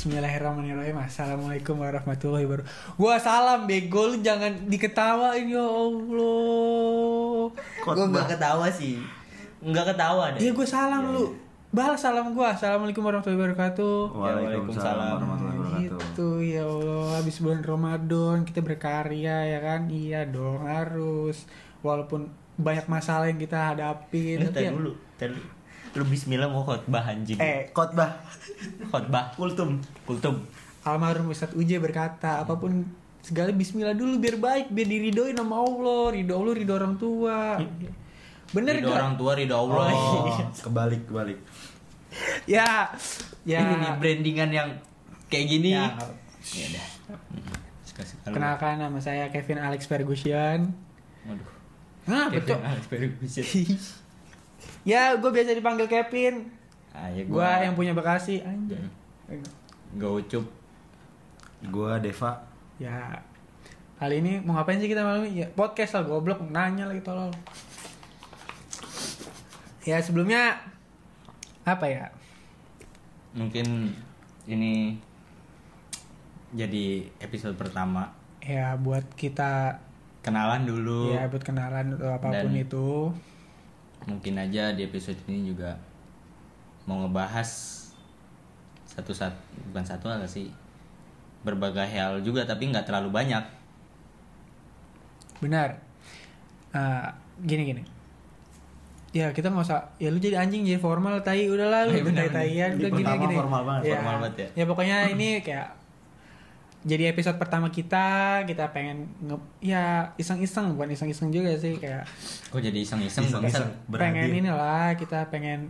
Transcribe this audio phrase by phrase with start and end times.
[0.00, 0.96] Bismillahirrahmanirrahim.
[0.96, 2.96] Assalamualaikum warahmatullahi wabarakatuh.
[2.96, 4.08] Gua salam bego.
[4.08, 7.52] Lu jangan diketawain ya Allah.
[7.84, 8.96] Gue nggak ketawa sih.
[9.60, 10.40] Nggak ketawa deh.
[10.40, 11.24] Iya gue salam Iya, lu.
[11.28, 11.36] iya.
[11.68, 12.56] Balas salam gua.
[12.56, 13.96] Assalamualaikum warahmatullahi wabarakatuh.
[14.16, 15.84] Waalaikumsalam warahmatullahi wabarakatuh.
[16.00, 17.04] Gitu ya Allah.
[17.20, 19.92] Habis bulan Ramadan kita berkarya ya kan?
[19.92, 20.64] Iya dong.
[20.64, 21.44] Harus.
[21.84, 24.96] Walaupun banyak masalah yang kita hadapin Ini ya- dulu.
[25.20, 25.59] Tadi dulu.
[25.94, 27.38] Lu bismillah mau khotbah anjing.
[27.38, 28.22] Eh Khotbah.
[28.90, 29.34] khotbah.
[29.34, 29.82] Kultum.
[30.06, 30.46] Kultum.
[30.80, 32.86] Almarhum Ustadz Uje berkata, apa pun
[33.20, 37.60] segala bismillah dulu biar baik, biar diridoin sama Allah, ridho Allah, ridho orang tua.
[38.50, 38.98] Bener Ridho gak?
[38.98, 39.86] orang tua, ridho Allah.
[39.92, 41.38] Oh, kebalik kebalik.
[42.48, 42.90] Ya,
[43.44, 43.60] ya.
[43.60, 44.68] Ini nih brandingan yang
[45.28, 45.76] kayak gini.
[45.76, 45.94] Ya,
[46.50, 46.86] Ya udah.
[48.24, 48.32] Hmm.
[48.32, 50.72] Kenalkan nama saya Kevin Alex Ferguson.
[51.28, 51.48] Waduh.
[52.08, 52.58] Hah, Kevin betul.
[52.64, 53.44] Alex Ferguson.
[54.82, 56.48] ya, gue biasa dipanggil Kevin.
[56.90, 58.42] Ah, ya Gue yang punya Bekasi.
[58.42, 58.82] Anjay.
[59.94, 60.44] Gak ucup.
[61.68, 62.40] Gua Deva.
[62.80, 63.20] Ya,
[63.96, 65.44] kali ini mau ngapain sih kita malam ini?
[65.44, 66.40] Ya, podcast lah, goblok.
[66.42, 67.28] Nanya lagi tolol.
[69.82, 70.60] Ya, sebelumnya
[71.62, 72.08] apa ya?
[73.32, 73.92] Mungkin
[74.44, 74.96] ini
[76.50, 78.10] jadi episode pertama.
[78.40, 79.78] Ya, buat kita
[80.20, 81.16] Kenalan dulu.
[81.16, 83.08] ya buat kenalan atau apa pun Dan- itu.
[84.08, 85.76] Mungkin aja di episode ini juga
[86.88, 87.48] mau ngebahas
[88.88, 89.36] satu satu
[89.70, 90.50] bukan satu hal sih
[91.40, 93.44] berbagai hal juga tapi nggak terlalu banyak.
[95.40, 95.80] Benar.
[96.76, 97.82] Ah, gini gini.
[99.10, 99.82] Ya kita nggak usah.
[99.98, 103.12] Ya lu jadi anjing jadi formal tai udahlah lu benar, tai taian Di udah gini
[103.26, 103.34] gini.
[103.36, 104.48] formal banget, ya, formal banget ya.
[104.54, 105.79] Ya pokoknya ini kayak
[106.82, 108.06] jadi episode pertama kita
[108.42, 109.84] kita pengen nge ya
[110.16, 112.08] iseng-iseng bukan iseng-iseng juga sih kayak
[112.48, 113.28] Kok jadi iseng-iseng?
[113.28, 114.00] Berhadiah.
[114.00, 115.68] pengen inilah kita pengen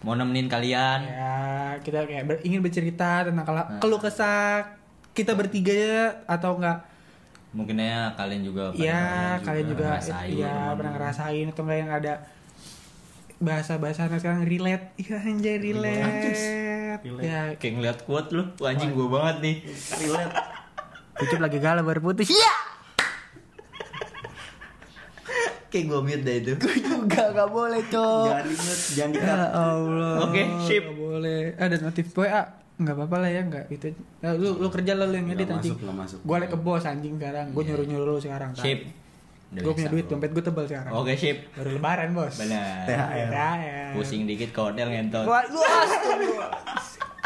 [0.00, 1.00] Mau nemenin kalian.
[1.04, 1.36] ya
[1.78, 3.76] kita kayak ber- ingin bercerita tentang kalau Nah.
[3.78, 4.76] keluh kesah
[5.10, 6.88] kita bertiga ya atau enggak
[7.50, 10.30] Mungkin aja kalian juga Iya, kalian juga ngerasain.
[10.30, 12.12] iya pernah ngerasain atau enggak yang ada
[13.38, 14.92] bahasa-bahasa sekarang relate.
[14.96, 16.36] Iya anjay relate.
[16.98, 17.22] Relate.
[17.22, 19.56] Ya, Kayak ngeliat quote lu, Wah, anjing gua banget nih.
[19.96, 20.32] Relate.
[21.16, 22.28] Ucup lagi galau baru putus.
[22.28, 22.54] Iya.
[25.70, 26.52] Kayak gua mute dah itu.
[26.82, 28.26] juga gak boleh, Cok.
[28.26, 29.46] Jangan inget, jangan Ya.
[29.52, 30.14] Allah.
[30.26, 30.82] Oke, sip.
[30.82, 31.40] Gak boleh.
[31.54, 32.42] Ada notif WA.
[32.74, 33.92] Enggak apa-apa lah ya, enggak itu.
[34.24, 35.76] Lu lu kerja lah lu yang Nggak edit anjing.
[35.76, 36.18] masuk, nggak masuk.
[36.48, 37.46] Ke bos anjing sekarang.
[37.52, 38.50] Gua nyuruh-nyuruh lu sekarang.
[38.50, 38.64] kan.
[38.64, 38.80] Sip.
[39.50, 40.94] Gua punya duit, dompet gua tebal sekarang.
[40.94, 41.50] Oke, sip.
[41.58, 42.38] Baru lebaran, Bos.
[42.38, 42.86] Benar.
[42.86, 43.28] THR.
[43.34, 43.90] THR.
[43.98, 45.26] Pusing dikit kodel ngentot.
[45.26, 46.54] Wah, astagfirullah.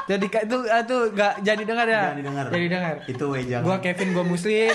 [0.04, 2.12] Jadi itu itu gak jadi dengar ya?
[2.12, 2.44] Jangan didengar.
[2.48, 2.94] Jadi dengar.
[3.08, 3.64] Itu we jangan.
[3.64, 4.72] Gua Kevin gua muslim,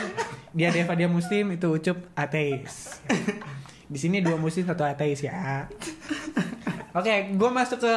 [0.53, 3.01] dia Deva dia muslim, itu Ucup ateis.
[3.89, 5.65] Di sini dua muslim satu ateis ya.
[6.93, 7.93] Oke, gua masuk ke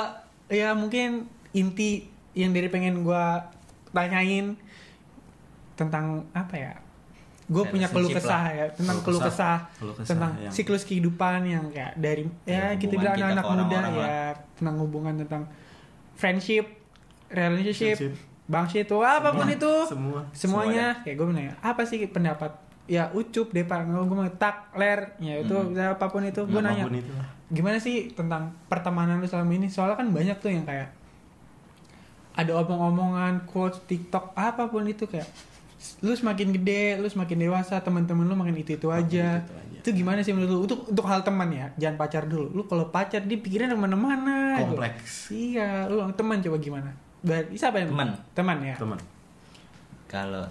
[0.48, 3.52] ya mungkin inti yang dari pengen gua
[3.92, 4.56] tanyain
[5.76, 6.72] tentang apa ya?
[7.52, 8.44] Gue punya keluh kesah lah.
[8.50, 9.58] ya tentang Keluh kesah, kesah.
[9.76, 13.76] Keluh kesah tentang yang- siklus kehidupan yang kayak dari ya, Ya, kita bilang anak-anak muda
[13.76, 14.24] orang-orang ya
[14.54, 15.42] tentang hubungan tentang
[16.14, 16.64] friendship,
[17.28, 17.96] relationship,
[18.44, 19.54] bangship itu apa pun Semua.
[19.54, 19.72] itu.
[19.86, 20.20] Semua.
[20.32, 20.86] semuanya.
[21.02, 22.52] Kayak gue nanya apa sih pendapat?
[22.84, 23.84] Ya ucup deh pak.
[23.84, 25.14] Gue mau tak ler.
[25.18, 25.76] Ya itu Hmm.
[25.76, 26.88] apa pun itu gue nanya.
[26.88, 27.12] itu
[27.48, 29.68] gimana sih tentang pertemanan lu selama ini?
[29.68, 30.88] Soalnya kan banyak tuh yang kayak
[32.32, 35.28] ada omong-omongan quotes TikTok apa pun itu kayak
[36.00, 39.78] lu semakin gede lu semakin dewasa teman-teman lu makin itu itu aja itu aja.
[39.82, 42.87] itu gimana sih menurut lu untuk untuk hal teman ya jangan pacar dulu lu kalau
[42.88, 44.75] pacar dia pikiran ke mana-mana gitu.
[44.75, 45.31] Kompleks.
[45.31, 46.91] iya lu teman coba gimana
[47.22, 48.09] Berarti siapa yang Teman.
[48.34, 48.98] teman ya Teman.
[50.10, 50.42] Kalau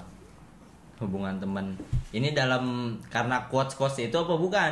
[1.03, 1.75] hubungan teman
[2.15, 4.71] ini dalam karena quotes quotes itu apa bukan?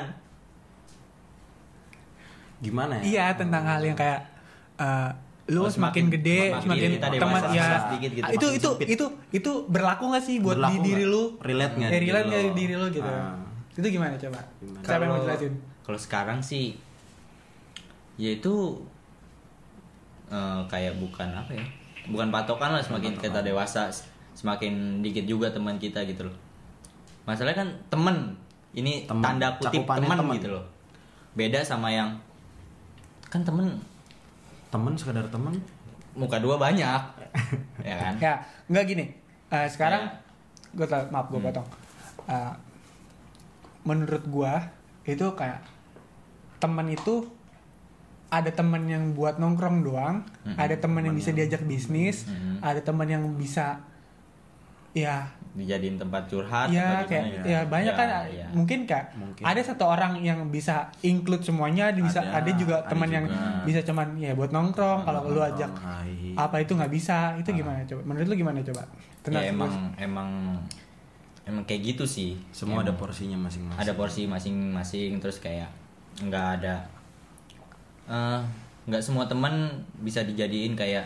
[2.64, 3.03] Gimana ya?
[3.03, 4.22] Iya tentang hal yang kayak
[4.80, 5.12] eh,
[5.50, 7.68] lu Oh, semakin, semakin- gede, semakin semakin kita dewasa, teman ya.
[7.84, 8.88] sedikit gitu, itu itu sempit.
[8.88, 11.12] itu itu berlaku gak sih buat Berlaku di diri nggak?
[11.12, 11.24] lu?
[11.40, 13.10] Relate nggak Eh, relate diri nggak di diri lu gitu.
[13.10, 13.34] Ah.
[13.72, 14.40] Itu gimana coba?
[14.56, 14.84] Gimana?
[14.84, 15.54] Siapa yang mau Kalau- jelasin?
[15.81, 16.66] Kalau sekarang sih
[18.16, 18.54] ya itu
[20.28, 21.66] eh, kayak bukan apa ya?
[22.06, 23.48] Bukan patokan lah semakin Bukan kita patokan.
[23.48, 23.81] dewasa
[24.34, 26.36] semakin dikit juga teman kita gitu loh.
[27.24, 28.38] Masalahnya kan temen
[28.72, 30.66] ini Temen, tanda kutip teman gitu loh.
[31.31, 32.13] Beda sama yang
[33.25, 33.78] kan temen
[34.69, 35.57] Teman sekedar teman.
[36.12, 37.01] muka dua banyak
[37.86, 38.13] ya kan?
[38.18, 38.33] Ya,
[38.68, 39.06] nggak gini.
[39.48, 40.19] Eh, sekarang Ya.
[40.74, 41.48] gue tau, maaf gue Hmm.
[41.48, 41.68] potong.
[42.25, 42.54] Eh,
[43.81, 44.68] menurut gua
[45.04, 45.63] itu kayak
[46.57, 47.24] teman itu
[48.27, 50.54] ada teman yang buat nongkrong doang, Mm-mm.
[50.56, 52.60] ada teman yang bisa yang- diajak bisnis, Mm-mm.
[52.60, 53.81] ada teman yang bisa
[54.91, 57.59] ya dijadiin tempat curhat ya apa kayak ya?
[57.65, 58.45] banyak kan ya.
[58.50, 59.41] mungkin kak Mungkin.
[59.41, 63.25] ada satu orang yang bisa include semuanya ada bisa Ada, ada juga ada teman yang
[63.65, 66.31] bisa cuman ya buat nongkrong kalau lu ajak hai.
[66.33, 68.01] apa itu nggak bisa itu gimana coba?
[68.03, 68.81] Menurut lu gimana coba?
[69.19, 70.30] Tentang ya emang sebuah- emang
[71.44, 72.38] emang kayak gitu sih.
[72.51, 73.80] Semua ada Emang porsinya masing-masing.
[73.80, 75.69] ada porsi masing-masing terus kayak
[76.19, 76.75] nggak ada
[78.06, 78.39] eh,
[78.85, 79.69] nggak semua teman
[80.00, 81.06] bisa dijadiin kayak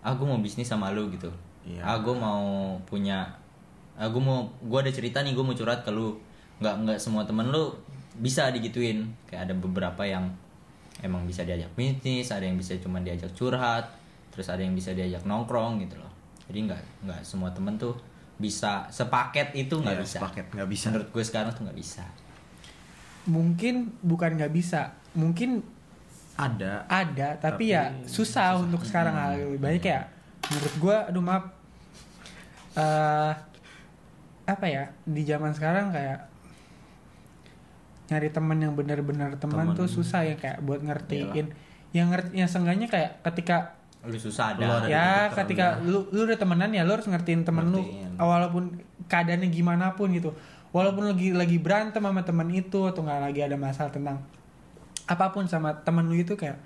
[0.00, 1.28] aku mau bisnis sama lu gitu
[1.60, 1.82] Iya.
[1.84, 3.28] aku mau punya
[3.94, 6.16] aku mau gua ada cerita nih gue mau curhat ke lu.
[6.58, 7.68] Nggak nggak semua temen lu
[8.16, 9.04] bisa digituin.
[9.28, 10.24] Kayak ada beberapa yang
[11.00, 13.88] emang bisa diajak bisnis ada yang bisa cuma diajak curhat
[14.28, 16.08] terus ada yang bisa diajak nongkrong gitu loh.
[16.48, 17.96] Jadi nggak nggak semua temen tuh
[18.36, 20.16] bisa sepaket itu nggak Iya, bisa.
[20.20, 20.86] sepaket, nggak bisa.
[20.88, 22.04] menurut gue sekarang tuh nggak bisa.
[23.28, 25.60] Mungkin bukan nggak bisa mungkin
[26.40, 26.88] ada.
[26.88, 30.00] Ada tapi, Tapi ya susah, untuk sekarang lebih banyak ya
[30.48, 31.44] menurut gua aduh maaf.
[32.78, 33.32] Eh
[34.50, 36.26] apa ya di zaman sekarang kayak
[38.10, 39.78] nyari teman yang benar-benar teman Temen.
[39.78, 41.54] tuh susah ya kayak buat ngertiin.
[41.94, 44.82] Yang ngerti yang seenggaknya kayak ketika lu susah Lu ada.
[44.82, 47.78] Ada di ya ketika lu lu udah temenan ya lu harus ngertiin temen lu.
[47.82, 48.18] Ngertiin.
[48.18, 48.64] walaupun
[49.06, 50.34] keadaannya gimana pun gitu.
[50.70, 54.22] Walaupun lagi lagi berantem sama temen itu atau nggak lagi ada masalah tentang
[55.10, 56.58] apa pun sama temen lu itu kayak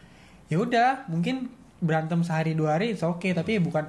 [0.53, 1.49] ya udah mungkin
[1.85, 3.85] berantem sehari dua hari oke okay, tapi bukan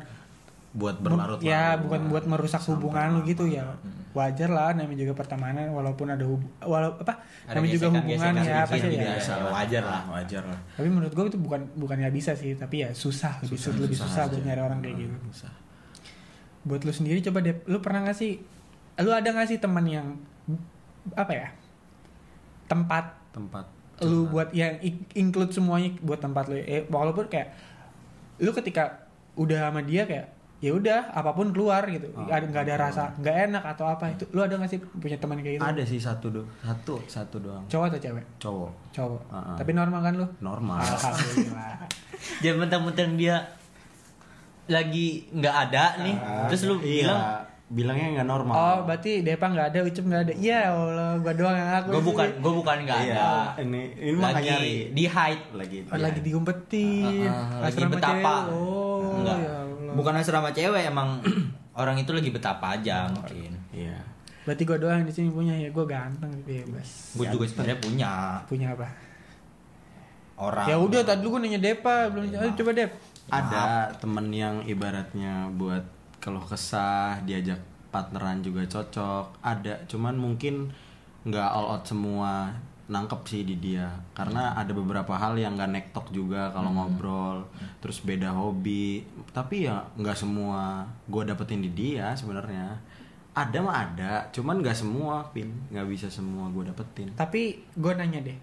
[0.71, 4.01] buat bu- berlarut ya bukan buat merusak hubungan lu gitu ya Hmm.
[4.13, 8.41] wajar lah namanya juga pertemanan walaupun ada hub walau apa Ada namanya juga hubungan ya
[8.41, 9.31] sedikit pasti gitu ya biasa.
[9.49, 10.01] wajar lah.
[10.09, 13.55] wajar lah tapi menurut gue itu bukan bukan nggak bisa sih tapi ya susah lebih
[13.55, 14.45] susah, lebih susah buat aja.
[14.45, 15.53] nyari orang kayak Hmm, gitu susah.
[16.63, 18.31] buat lu sendiri coba deh lu pernah gak sih
[18.97, 20.07] lu ada gak sih teman yang
[21.13, 21.47] apa ya
[22.65, 23.65] tempat tempat
[24.01, 24.75] lu buat yang
[25.13, 27.53] include semuanya buat tempat lu eh, walaupun kayak
[28.41, 32.09] lu ketika udah sama dia kayak ya udah apa pun keluar gitu.
[32.15, 32.89] Oh, ada nggak ada keluar.
[32.89, 34.05] rasa nggak enak atau apa.
[34.15, 35.65] Itu lu ada gak sih punya teman kayak gitu?
[35.67, 37.63] Ada sih satu do satu satu doang.
[37.67, 38.25] Cowok atau cewek?
[38.39, 38.71] Cowok.
[38.95, 39.21] Cowok.
[39.29, 39.55] Ah, ah.
[39.59, 40.27] tapi normal kan lu?
[40.39, 40.79] Normal.
[40.79, 41.85] Alhamdulillah.
[42.43, 43.35] Jangan mentang-mentang dia
[44.65, 46.15] lagi nggak ada nih.
[46.49, 47.21] Terus lu iya, bilang
[47.65, 48.53] bilangnya nggak normal.
[48.53, 50.33] Oh berarti Depa nggak ada Ucup nggak ada.
[50.35, 53.29] Ya Allah gua doang yang aku gue di bukan gue bukan nggak Iya, ada.
[53.57, 54.75] ini ini nggak lagi nyari.
[54.91, 55.45] di hide.
[55.51, 57.25] Lagi Oh, lagi diumpetin.
[57.25, 58.13] Ah, ah, lagi Asrama betapa.
[58.13, 58.53] cewek.
[58.53, 59.37] oh Enggak.
[59.39, 59.93] ya Allah.
[59.93, 61.09] Bukan asrama cewek emang
[61.81, 63.51] orang itu lagi betapa aja mungkin.
[63.71, 63.97] Iya.
[64.45, 68.11] Berarti gua doang di sini punya ya gua ganteng bebas gue juga sebenarnya punya.
[68.45, 68.87] Punya apa?
[70.37, 70.67] Orang.
[70.67, 72.91] Ya udah tadi lu gua nanya Depa belum Ayo, coba Dep.
[73.25, 75.81] Ada temen yang ibaratnya buat
[76.25, 77.61] kalau kesah diajak
[77.93, 79.77] partneran juga cocok ada.
[79.85, 80.73] Cuman mungkin
[81.21, 82.49] nggak all out semua
[82.89, 83.93] nangkep sih di dia.
[84.17, 87.45] Karena ada beberapa hal yang nggak nektok juga kalau ngobrol.
[87.77, 89.05] Terus beda hobi.
[89.29, 92.73] Tapi ya nggak semua gue dapetin di dia sebenarnya.
[93.37, 97.13] Ada mah ada cuman nggak semua pin nggak bisa semua gue dapetin.
[97.13, 98.39] Tapi gua nanya deh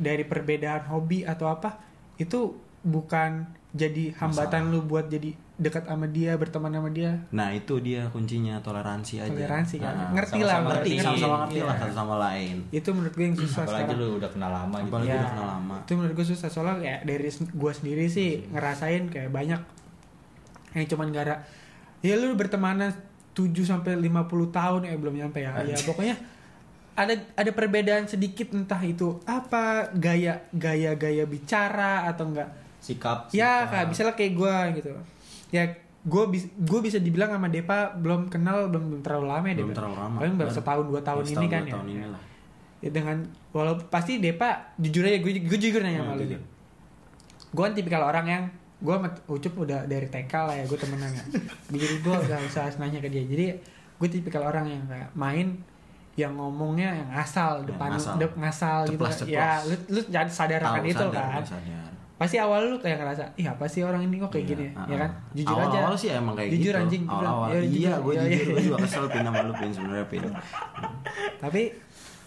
[0.00, 1.76] dari perbedaan hobi atau apa
[2.16, 3.44] itu bukan
[3.76, 7.20] jadi hambatan lu buat jadi dekat sama dia berteman sama dia.
[7.30, 9.28] Nah itu dia kuncinya toleransi aja.
[9.28, 9.92] Toleransi kan?
[9.92, 10.90] Ah, Ngerti lah, ngerti.
[10.96, 11.68] sama-sama ngerti Iya.
[11.68, 12.56] lah satu sama lain.
[12.70, 14.00] Itu menurut gue yang susah apalagi sekarang.
[14.00, 14.88] lu udah kenal lama gitu.
[14.88, 15.76] Apalagi ya, udah kenal lama.
[15.78, 19.60] itu menurut gue susah soalnya kayak dari gue sendiri sih ngerasain kayak banyak
[20.72, 21.36] yang cuman gara
[22.00, 22.90] ya lu bertemanan
[23.30, 24.16] 7 sampai 50
[24.50, 25.52] tahun ya belum nyampe ya.
[25.60, 26.16] Ya pokoknya
[26.92, 32.48] ada ada perbedaan sedikit entah itu apa gaya gaya gaya bicara atau enggak.
[32.80, 33.70] Sikap ya sikap.
[33.70, 34.90] kayak misalnya kayak gue gitu
[35.50, 35.62] ya
[36.00, 39.68] gue bis, gue bisa dibilang sama Depa belum kenal belum, belum terlalu lama ya Belum
[39.68, 39.76] Depa.
[39.76, 40.16] terlalu lama.
[40.16, 42.22] paling baru setahun dua tahun Ya, ini setahun, kan dua ya tahun ini lah.
[42.78, 43.16] ya dengan
[43.50, 46.40] walaupun pasti Depa jujur aja gue gue jujur nanya sama lu jujur.
[47.50, 48.44] gue kan tipikal orang yang
[48.78, 51.24] gue sama Ucup udah dari TK lah ya gue temenan ya
[51.70, 53.44] jadi gue gak usah nanya ke dia jadi
[53.94, 55.60] gue tipikal orang yang kayak main
[56.14, 58.14] yang ngomongnya yang asal Yang depan ngasal.
[58.16, 59.36] dep ngasal gitu Ceplas-ceplos.
[59.36, 61.92] ya lu lu jangan sadar akan itu sadar, kan sadar.
[62.20, 64.84] Pasti awal lu kayak ngerasa ih apa sih orang ini kok kayak Iya, gini ah,
[64.84, 65.10] ya kan?
[65.32, 65.78] Jujur awal, aja.
[65.80, 66.82] awal sih emang kayak jujur gitu.
[66.82, 68.52] anjing awal awal Ya, iya gue Iya, jujur iya.
[68.52, 70.22] gue juga kesel pin sama lu pin sebenarnya pin
[71.38, 71.62] tapi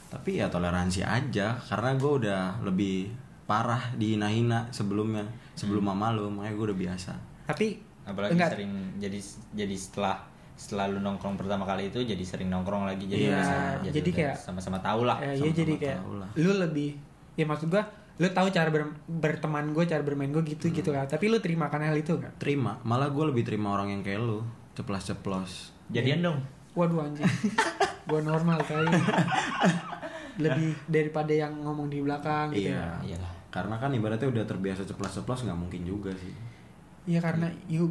[0.09, 3.09] tapi ya toleransi aja karena gue udah lebih
[3.43, 7.13] parah dihina-hina sebelumnya sebelum mama lu makanya gue udah biasa.
[7.45, 7.67] Tapi
[8.03, 8.51] apalagi enggak.
[8.51, 9.19] sering jadi
[9.53, 10.17] jadi setelah
[10.53, 14.13] setelah lu nongkrong pertama kali itu jadi sering nongkrong lagi jadi Iya, bisa jadi udah
[14.15, 16.29] kayak- sama-sama tahu lah ya, iya sama-sama jadi kayak tahu lah.
[16.35, 16.89] lu lebih
[17.33, 17.83] ya maksud gua
[18.13, 20.75] lu tahu cara ber- berteman gue cara bermain gue gitu Hmm.
[20.75, 21.05] gitu kan.
[21.05, 22.38] Tapi lu terima kan hal itu nggak?
[22.38, 22.77] Terima.
[22.82, 24.46] Malah gue lebih terima orang yang kayak lu.
[24.74, 25.51] Ceplos ceplos
[25.88, 26.39] jadian dong.
[26.74, 27.25] Waduh anjing.
[28.03, 28.89] Gua normal kali.
[30.43, 32.98] Lebih daripada yang ngomong di belakang gitu iya.
[33.00, 33.34] iyalah.
[33.48, 36.34] Karena kan ibaratnya udah terbiasa ceplos ceplos nggak mungkin juga sih.
[37.03, 37.86] Iya karena gue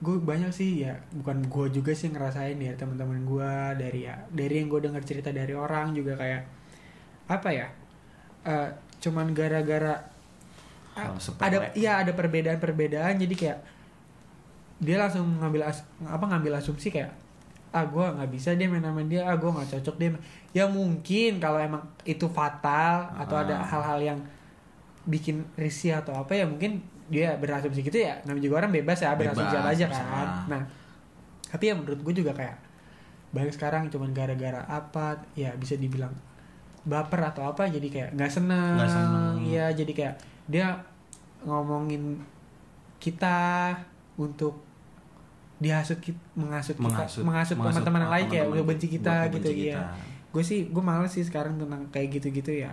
[0.00, 4.56] gue banyak sih ya bukan gue juga sih ngerasain ya teman-teman gue dari ya dari
[4.56, 6.42] yang gue dengar cerita dari orang juga kayak
[7.28, 7.68] apa ya
[8.42, 8.68] eh,
[9.04, 10.00] cuman gara-gara
[11.20, 11.44] sepele.
[11.44, 13.18] ada iya ada perbedaan-perbedaan.
[13.18, 13.58] Jadi kayak
[14.80, 17.12] dia langsung ngambil as, apa ngambil asumsi kayak
[17.74, 19.26] ah gue nggak bisa dia main sama dia.
[19.26, 20.10] Ah gue nggak cocok dia
[20.54, 23.66] ya mungkin kalau emang itu fatal atau ada Ah.
[23.66, 24.18] hal-hal yang
[25.04, 26.78] bikin risih atau apa ya mungkin
[27.10, 28.16] dia berasumsi gitu ya.
[28.24, 30.28] Namanya juga orang bebas ya berasumsi Bebas, aja kan.
[30.48, 30.62] nah
[31.44, 32.56] tapi ya menurut gue juga kayak
[33.30, 36.10] banyak sekarang cuman gara-gara apa ya bisa dibilang
[36.84, 39.34] baper atau apa jadi kayak nggak seneng seneng.
[39.42, 40.14] ya jadi kayak
[40.44, 40.66] dia
[41.40, 42.20] ngomongin
[42.98, 43.72] kita
[44.14, 44.60] untuk
[45.56, 49.38] dihasut kita menghasut kita Menghasut- menghasut menghasut teman-teman yang lain kayak udah benci kita gitu
[49.42, 49.82] benci ya kita.
[50.30, 52.72] gue sih gue males sih sekarang tentang kayak gitu-gitu ya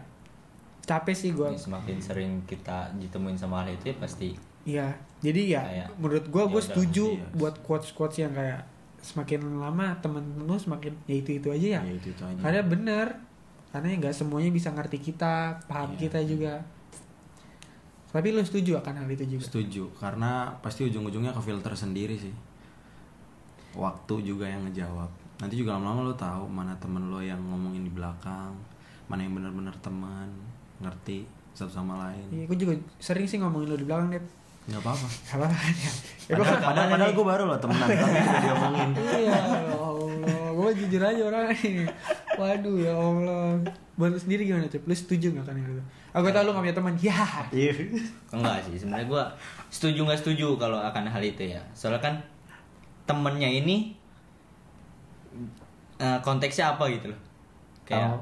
[0.82, 5.42] capek sih gue Ya, semakin sering kita ditemuin sama hal itu ya pasti Iya, jadi
[5.48, 7.26] ya Kayak, menurut ya gue udah, setuju iya.
[7.34, 8.62] buat quotes quotes yang kayak
[9.02, 11.82] semakin lama temen lu semakin ya itu itu aja ya.
[11.82, 12.38] Ya, itu itu aja.
[12.38, 13.08] Karena bener,
[13.72, 16.00] karena nggak semuanya bisa ngerti kita, paham Iya.
[16.02, 16.54] kita juga.
[18.12, 19.42] Tapi lu setuju akan hal itu juga?
[19.42, 22.36] Setuju, karena pasti ujung-ujungnya ke filter sendiri sih.
[23.72, 25.08] Waktu juga yang ngejawab.
[25.40, 28.52] Nanti juga lama-lama lo tahu mana temen lo yang ngomongin di belakang,
[29.08, 30.28] mana yang benar-benar teman,
[30.78, 32.28] ngerti satu sama lain.
[32.30, 34.24] Iya, gue juga sering sih ngomongin lu di belakang deh.
[34.68, 35.08] Nggak apa-apa.
[35.26, 35.92] Gak apa-apa kan ya.
[36.28, 38.90] Ya, Padahal, kan- padahal, padahal gue baru loh temenan, tapi udah diomongin.
[38.94, 39.40] Iya, ya.
[40.62, 41.86] Gue jujur aja orang ini.
[42.34, 43.58] Waduh, ya Allah.
[43.94, 44.84] Buat lu sendiri gimana, Cep?
[44.84, 45.74] Lu setuju gak kan itu?
[46.12, 46.94] Aku tau lu gak punya teman.
[46.98, 47.26] Ya.
[47.50, 47.74] Iya.
[48.30, 49.24] enggak sih sebenarnya gue
[49.70, 52.16] setuju nggak setuju kalau akan hal itu ya soalnya kan
[53.04, 53.92] temennya ini
[55.98, 57.20] eh, konteksnya apa gitu loh
[57.84, 58.20] kayak Oh.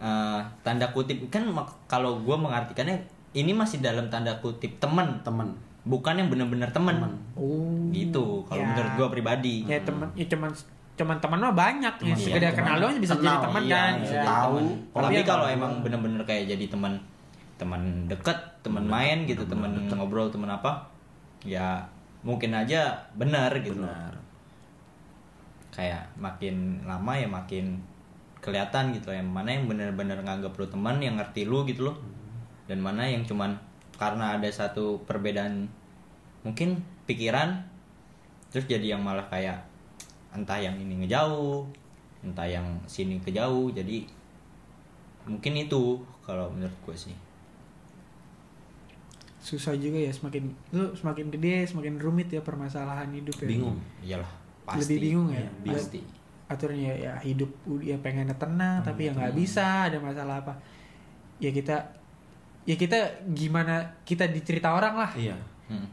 [0.00, 1.48] eh, tanda kutip kan
[1.86, 3.00] kalau gue mengartikannya
[3.32, 5.48] ini masih dalam tanda kutip temen Temen.
[5.82, 7.12] bukan yang benar-benar temen Temen.
[7.34, 7.88] Oh.
[7.90, 8.68] gitu kalau Ya.
[8.70, 10.52] menurut gue pribadi ya teman ya cuman
[11.00, 13.72] cuman teman mah banyak ya Teman, sekedar iya, kenal doang bisa Kenal, jadi teman Iya,
[13.72, 14.04] kan ya.
[14.04, 14.54] jadi Tahu.
[14.60, 15.00] teman.
[15.00, 16.92] Tapi ya kalau emang bener-bener kayak jadi teman
[17.56, 20.80] teman deket teman main gitu teman ngobrol teman apa
[21.40, 21.80] ya
[22.20, 24.12] mungkin aja benar gitu Benar.
[25.70, 27.80] kayak makin lama ya makin
[28.40, 31.96] kelihatan gitu yang mana yang bener-bener nganggap lu teman yang ngerti lu gitu loh
[32.64, 33.56] dan mana yang cuman
[33.96, 35.68] karena ada satu perbedaan
[36.40, 37.60] mungkin pikiran
[38.48, 39.60] terus jadi yang malah kayak
[40.30, 41.66] entah yang ini ngejauh
[42.20, 44.04] entah yang sini kejauh jadi
[45.24, 47.16] mungkin itu kalau menurut gue sih
[49.40, 53.78] susah juga ya semakin lu semakin gede semakin rumit ya permasalahan hidup ya Bingung.
[54.04, 54.32] iyalah
[54.68, 55.76] pasti lebih bingung ya Iya, bingung.
[55.80, 56.00] pasti
[56.46, 60.52] aturannya ya hidup ya pengennya tenang tapi ya nggak bisa ada masalah apa
[61.40, 61.78] ya kita
[62.62, 62.98] ya kita
[63.32, 65.36] gimana kita dicerita orang lah Iya.
[65.72, 65.88] Hmm.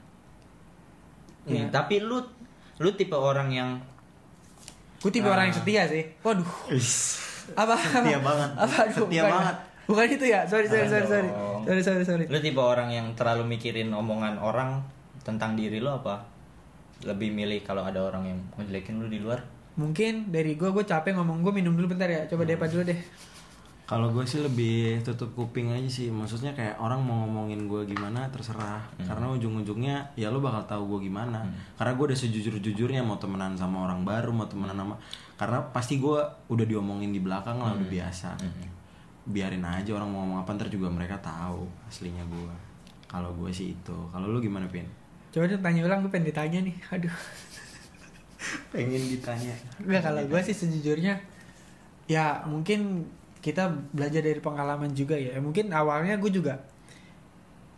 [1.48, 1.63] Iya.
[1.63, 2.20] Hmm, tapi lu
[2.77, 3.70] lu tipe orang yang
[4.97, 5.33] gue tipe Ah.
[5.33, 6.03] orang yang setia sih.
[6.19, 6.47] Waduh.
[7.53, 7.75] Apa?
[7.75, 8.49] Setia banget.
[8.55, 8.75] apa?
[8.83, 9.55] Aduh, Setia bukan, banget.
[9.85, 10.41] bukan itu ya?
[10.43, 11.29] Sorry sorry sorry sorry.
[11.63, 12.25] Sorry sorry sorry.
[12.25, 14.81] Lu tipe orang yang terlalu mikirin omongan orang
[15.21, 16.25] tentang diri lu apa?
[16.99, 19.39] Lebih milih kalau ada orang yang ngejelekin lu di luar?
[19.75, 21.39] Mungkin dari gue gue capek ngomong.
[21.39, 22.25] Gue minum dulu bentar ya.
[22.25, 22.51] Coba Hmm.
[22.51, 22.99] Depa dulu deh
[23.88, 26.12] Kalau gue sih lebih tutup kuping aja sih.
[26.12, 28.84] Maksudnya kayak orang mau ngomongin gue gimana terserah.
[29.00, 31.48] Karena ujung-ujungnya ya lo bakal tahu gue gimana.
[31.79, 35.00] Karena gue udah sejujur-jujurnya mau temenan sama orang baru, mau temenan sama.
[35.39, 36.20] Karena pasti gue
[36.51, 38.36] udah diomongin di belakang lah udah biasa.
[39.24, 42.56] Biarin aja orang mau ngomong apa ntar juga mereka tahu aslinya gue.
[43.08, 43.98] Kalau gue sih itu.
[44.12, 44.84] Kalau lu gimana pin?
[45.27, 47.13] coba deh tanya ulang gue pengen ditanya nih aduh
[48.74, 49.53] Pengen ditanya.
[49.77, 51.20] Enggak kalau gue sih sejujurnya
[52.08, 53.03] ya mungkin
[53.47, 53.63] kita
[53.95, 55.39] belajar dari pengalaman juga ya.
[55.39, 56.59] Mungkin awalnya gue juga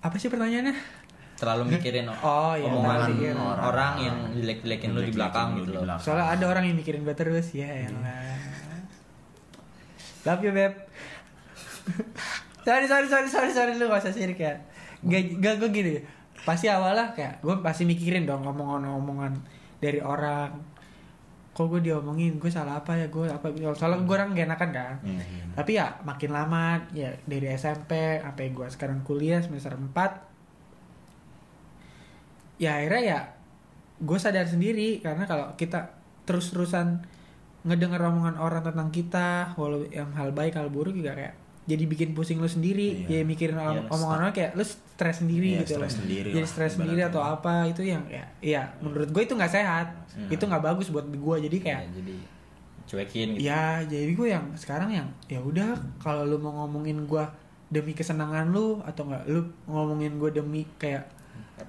[0.02, 0.74] apa sih pertanyaannya?
[1.38, 3.38] Terlalu mikirin Oh, iya, omongan mikirin.
[3.38, 3.94] orang, orang.
[4.02, 5.86] yang jelek-jelekin lu di belakang gitu loh.
[5.86, 6.04] belakang.
[6.04, 8.36] soalnya ada orang yang mikirin gue terus ya elah.
[10.26, 10.74] Love you beb.
[12.68, 14.60] Sorry sorry sorry sorry sorry lu gak usah sirik ya.
[15.02, 15.94] Gak, gak gue gini.
[16.44, 19.34] Pasti awalnya kayak gue pasti mikirin dong omongan-omongan
[19.80, 20.69] dari orang
[21.54, 22.40] kok gue diomongin?
[22.40, 23.08] Gue salah apa ya?
[23.08, 23.50] Gue apa?
[23.76, 24.96] Soalnya gue orang gak enakan kan?
[25.04, 25.22] Hmm.
[25.58, 29.92] tapi ya makin lama ya dari SMP sampai gue sekarang kuliah semester 4
[32.64, 33.20] ya akhirnya ya
[34.00, 35.00] gue sadar sendiri.
[35.04, 35.96] Karena kalau kita
[36.28, 37.04] terus-terusan
[37.68, 41.36] ngedenger omongan orang tentang kita walau yang hal baik hal buruk juga kayak
[41.70, 43.16] jadi bikin pusing lu sendiri Iya.
[43.16, 45.98] ya mikirin Iya, omongan orang kayak lu stres sendiri Iya, gitu stres loh.
[46.02, 49.88] sendiri jadi stres sendiri atau apa itu yang ya ya menurut gue itu nggak sehat
[50.10, 50.26] Hmm.
[50.28, 52.16] itu nggak bagus buat gue jadi kayak Ya, jadi
[52.84, 57.22] cuekin gitu Ya, jadi gue yang sekarang yang ya udah kalau lu mau ngomongin gue
[57.68, 61.06] demi kesenangan lu atau enggak lu ngomongin gue demi kayak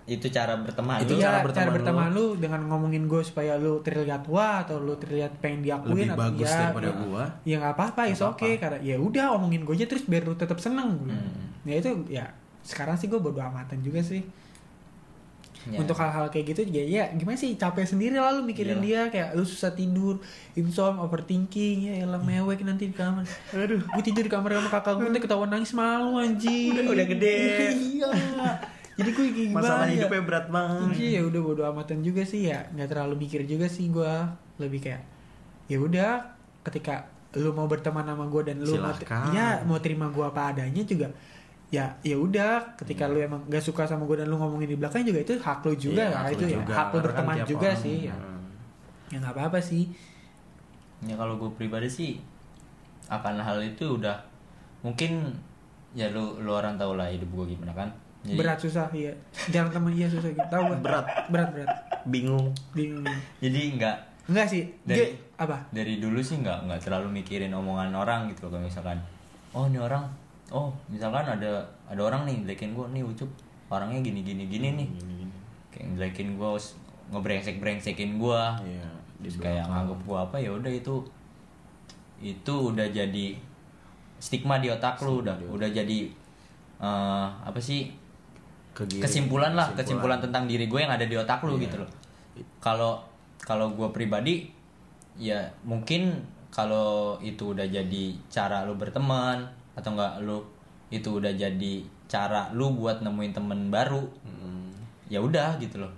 [0.07, 1.23] itu cara berteman Itu lu.
[1.23, 4.95] Iya, cara cara berteman berteman, lu dengan ngomongin gue supaya lu terlihat wah atau lu
[4.99, 7.25] terlihat pengen diakuin Lebih atau bagus ya, daripada ya, gua.
[7.47, 10.59] Ya nggak apa-apa, is oke karena ya udah omongin gue aja terus biar lu tetap
[10.59, 11.15] seneng gue.
[11.15, 11.55] Hmm.
[11.63, 12.25] Ya itu ya
[12.67, 14.23] sekarang sih gue bodo amatan juga sih.
[15.69, 15.77] Ya.
[15.77, 19.37] Untuk hal-hal kayak gitu ya, ya gimana sih capek sendiri lah lu mikirin dia kayak
[19.37, 20.17] lu susah tidur,
[20.57, 23.29] insomnia, overthinking ya elah mewek nanti di kamar.
[23.53, 26.73] Aduh, gue tidur di kamar sama kakak gue nanti ketahuan nangis malu anjing.
[26.73, 27.37] Udah- udah gede.
[27.93, 28.09] iya.
[29.01, 29.93] Jadi gue kayak gimana Masalah ya?
[29.97, 30.93] hidupnya berat banget.
[30.95, 32.61] Iya ya udah bodo amatan juga sih ya.
[32.71, 34.29] Nggak terlalu mikir juga sih gua.
[34.61, 35.03] Lebih kayak
[35.67, 36.11] ya udah
[36.61, 38.93] ketika lu mau berteman sama gua dan lu mau
[39.31, 41.09] ya mau terima gua apa adanya juga
[41.73, 42.77] ya ya udah.
[42.77, 45.65] Ketika lu emang gak suka sama gua dan lu ngomongin di belakang juga itu hak
[45.65, 46.73] lu juga ya hak itu lu ya juga.
[46.75, 48.15] hak lu kan berteman tiap juga orang- sih ya.
[48.15, 48.41] Hmm.
[49.09, 49.85] ya nggak apa apa sih.
[51.01, 52.13] Ya kalau gue pribadi sih
[53.09, 54.21] akan hal itu udah
[54.81, 55.33] mungkin
[55.91, 57.89] ya lu lu orang tau lah hidup gue gimana kan
[58.21, 59.13] jadi berat susah iya.
[59.49, 60.45] Jangan temen iya susah gitu.
[60.47, 61.05] Tahu Berat.
[61.29, 61.71] berat berat.
[62.05, 62.53] Bingung.
[62.71, 63.05] bingung
[63.39, 63.97] jadi nggak
[64.29, 64.65] enggak sih.
[64.85, 65.57] Dari- Dia- apa?
[65.71, 68.99] dari dulu sih nggak nggak terlalu mikirin omongan orang gitu loh kalau misalkan
[69.51, 70.05] oh ini orang.
[70.51, 73.31] Oh misalkan ada ada orang nih jelekin gue nih ucup
[73.69, 74.89] orangnya gini gini gini nih.
[75.71, 76.51] Kayak jelekin gue
[77.09, 78.89] ngebrengsek brengsekin gue Iya.
[79.21, 80.97] Terus kayak nganggep gue apa ya udah itu
[82.19, 83.27] itu udah jadi
[84.17, 85.99] stigma di otak lu udah udah jadi
[86.79, 87.89] eh, apa sih
[88.73, 89.03] Kegiring.
[89.03, 91.63] kesimpulan lah kesimpulan tentang diri gue yang ada di otak lu Iya.
[91.67, 91.91] gitu loh
[92.59, 93.03] kalau
[93.39, 94.47] kalau gue pribadi
[95.17, 96.17] ya mungkin
[96.49, 99.43] kalau itu udah jadi cara lu berteman
[99.75, 100.39] atau enggak lu
[100.89, 101.75] itu udah jadi
[102.07, 104.71] cara lu buat nemuin temen baru Mm.
[105.07, 105.93] ya udah gitu loh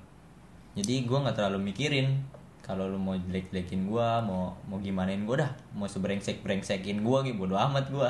[0.73, 2.21] jadi gue nggak terlalu mikirin
[2.62, 7.19] kalau lu mau jelek jelekin gue mau mau gimanain gue dah mau sebrengsek brengsekin gue
[7.25, 8.09] gitu bodo amat gue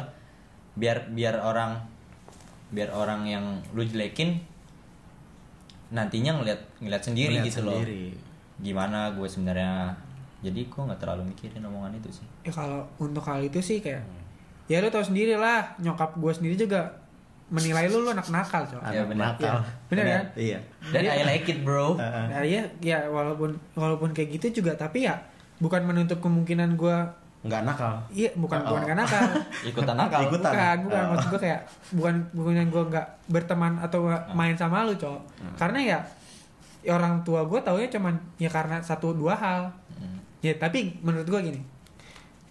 [0.74, 1.78] biar biar orang
[2.70, 4.40] biar orang yang lu jelekin
[5.92, 8.04] nantinya ngeliat ngeliat sendiri Ngeliat gitu sendiri.
[8.10, 8.20] loh
[8.58, 9.92] gimana gue sebenarnya
[10.40, 14.02] jadi gue nggak terlalu mikirin omongan itu sih ya kalau untuk hal itu sih kayak
[14.64, 16.88] ya lu tau sendiri lah nyokap gue sendiri juga
[17.48, 19.24] menilai lu lu anak nakal coy Ya, Anak benar.
[19.30, 19.44] nakal.
[19.44, 20.24] Iya, benar kan?
[20.34, 20.58] Iya.
[20.88, 25.04] dan Dia- I like it bro Nah, ya ya walaupun walaupun kayak gitu juga tapi
[25.04, 25.20] ya
[25.58, 26.96] bukan menutup kemungkinan gue
[27.42, 27.94] Nggak nakal.
[28.08, 28.68] iya bukan Oh.
[28.70, 29.22] bukan karena nakal
[29.68, 30.52] ikutan nakal Ikutan.
[30.52, 31.08] bukan bukan Oh.
[31.10, 35.22] maksud gue kayak bukan bukan gue nggak berteman atau nggak main sama lu cowok
[35.56, 35.98] karena ya
[36.80, 40.18] ya orang tua gue taunya cuman ya karena satu dua hal Hmm.
[40.40, 41.60] ya tapi menurut gue gini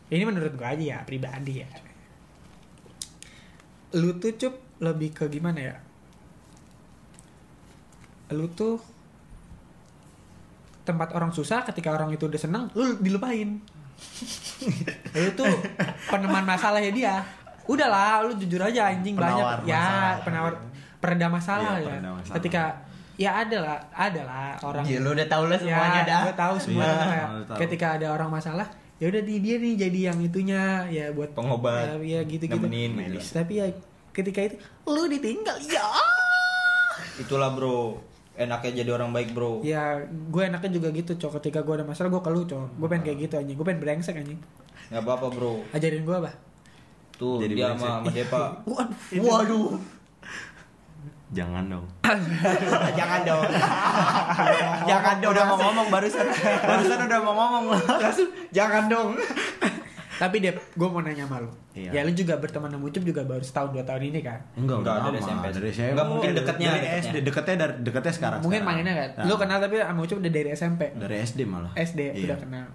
[0.08, 1.68] ini menurut gue aja ya pribadi ya
[3.94, 5.76] lu tuh cup lebih ke gimana ya
[8.30, 8.80] lu tuh
[10.82, 13.60] tempat orang susah ketika orang itu udah senang lu dilupain
[15.18, 15.54] lu tuh
[16.08, 17.16] peneman masalahnya dia
[17.66, 20.16] udahlah lu jujur aja anjing Penawar banyak ya masalah.
[20.24, 20.54] penawar
[20.98, 22.36] pereda masalah Iya, ya pereda masalah.
[22.38, 22.64] ketika
[23.16, 26.36] ya ada lah ada lah orang Gila, lu udah tau lah semuanya ya, dah gue
[26.36, 26.86] tahu semua
[27.44, 27.58] tahu.
[27.60, 31.98] ketika ada orang masalah ya udah di dia nih jadi yang itunya ya buat Pengobat.
[32.02, 33.34] ya, ya gitu gitu Nemenin gitu.
[33.34, 33.66] tapi ya
[34.12, 35.86] ketika itu lu ditinggal ya
[37.18, 37.98] itulah bro
[38.44, 39.62] enaknya jadi orang baik bro.
[39.62, 41.42] Ya gue enaknya juga gitu cok.
[41.42, 42.78] Ketika gue ada masalah gue keluh cok.
[42.82, 43.56] Gue pengen kayak gitu anjing.
[43.58, 44.40] Gue pengen brengsek anjing.
[44.90, 45.54] Nggak apa apa bro.
[45.72, 46.32] Ajarin gue apa?
[47.16, 47.86] Tuh Jadi dia brengsek.
[47.86, 49.22] sama sama Depa waduh.
[49.22, 49.70] Waduh.
[51.32, 51.86] Jangan dong.
[53.00, 53.46] jangan dong.
[54.92, 56.28] Jangan dong udah mau ngomong barusan.
[56.68, 57.80] barusan udah mau ngomong.
[58.52, 59.16] jangan dong
[60.22, 61.90] tapi Dep gue mau nanya sama lu Iya.
[61.92, 64.96] ya lu juga berteman sama Ucup juga baru setahun dua tahun ini kan Enggak, Enggak,
[65.02, 65.18] dari.
[65.18, 65.46] SMP.
[65.50, 65.90] Dari SMP.
[65.90, 67.02] Enggak, mungkin deketnya, Dari deketnya.
[67.02, 68.40] SD, deketnya dari deketnya sekarang.
[68.40, 68.78] mungkin sekarang.
[68.78, 71.72] mainnya kan Nah, lu kenal tapi sama Ucup udah dari SMP dari SD malah.
[71.74, 72.24] SD Iya.
[72.24, 72.68] udah kenal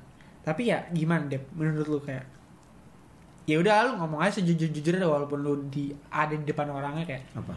[0.43, 2.25] tapi ya gimana Dep menurut lu kayak
[3.45, 7.23] ya udah lu ngomong aja sejujur jujurnya walaupun lu di ada di depan orangnya kayak
[7.33, 7.55] Apa?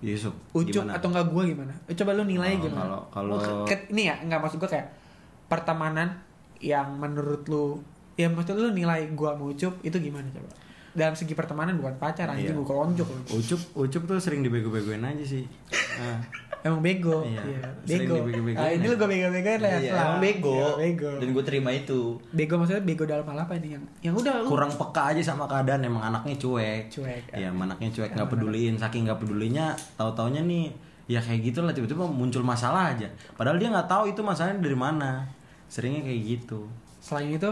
[0.00, 0.34] Yusuf.
[0.52, 0.92] ucup gimana?
[0.92, 4.40] atau enggak gue gimana Eh, coba lu nilai Oh, gimana kalau- kalau- ini ya enggak
[4.40, 4.88] maksud gue kayak
[5.46, 6.20] pertemanan
[6.58, 7.80] yang menurut lu
[8.14, 10.50] ya maksud lu nilai gua sama ucup itu gimana coba
[10.92, 12.60] dalam segi pertemanan bukan pacar anjing Iya.
[12.60, 12.68] lu.
[13.32, 15.48] Ucup, Ucup tuh sering dibego-begoin aja sih.
[15.96, 16.20] Nah,
[16.68, 17.40] emang bego Iya.
[17.48, 17.64] iya.
[17.88, 20.52] Sering bego dibego-begoin ah, ini lu gue bego-begoin lah ya Iya, emang bego.
[20.52, 24.14] Iya, bego dan gue terima itu bego maksudnya bego dalam hal apa ini yang yang
[24.14, 26.92] udah lu kurang peka aja sama keadaan emang anaknya cuek.
[26.92, 30.68] cuek Iya, anaknya cuek nggak peduliin, saking nggak pedulinya, tahu-taunya nih
[31.08, 33.08] ya kayak gitu lah tiba-tiba muncul masalah aja.
[33.32, 35.24] Padahal dia nggak tahu itu masalahnya dari mana.
[35.66, 36.68] Seringnya kayak gitu.
[37.00, 37.48] selain itu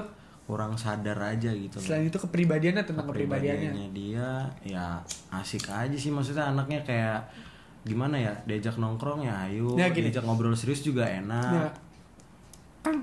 [0.51, 1.79] Kurang sadar aja gitu.
[1.79, 1.85] loh.
[1.85, 4.31] selain itu kepribadiannya tentang kepribadiannya kepribadiannya dia
[4.67, 4.87] ya
[5.31, 7.23] asik aja sih maksudnya anaknya kayak
[7.81, 10.11] gimana ya diajak nongkrong ya ayo Ya, gini.
[10.11, 11.71] diajak ngobrol serius juga enak Nah,
[12.83, 12.97] kan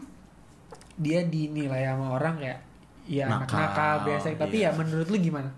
[0.97, 2.59] dia dinilai sama orang kayak
[3.05, 4.69] ya anak Nakal, nakal biasa tapi iya.
[4.69, 5.49] ya menurut lu gimana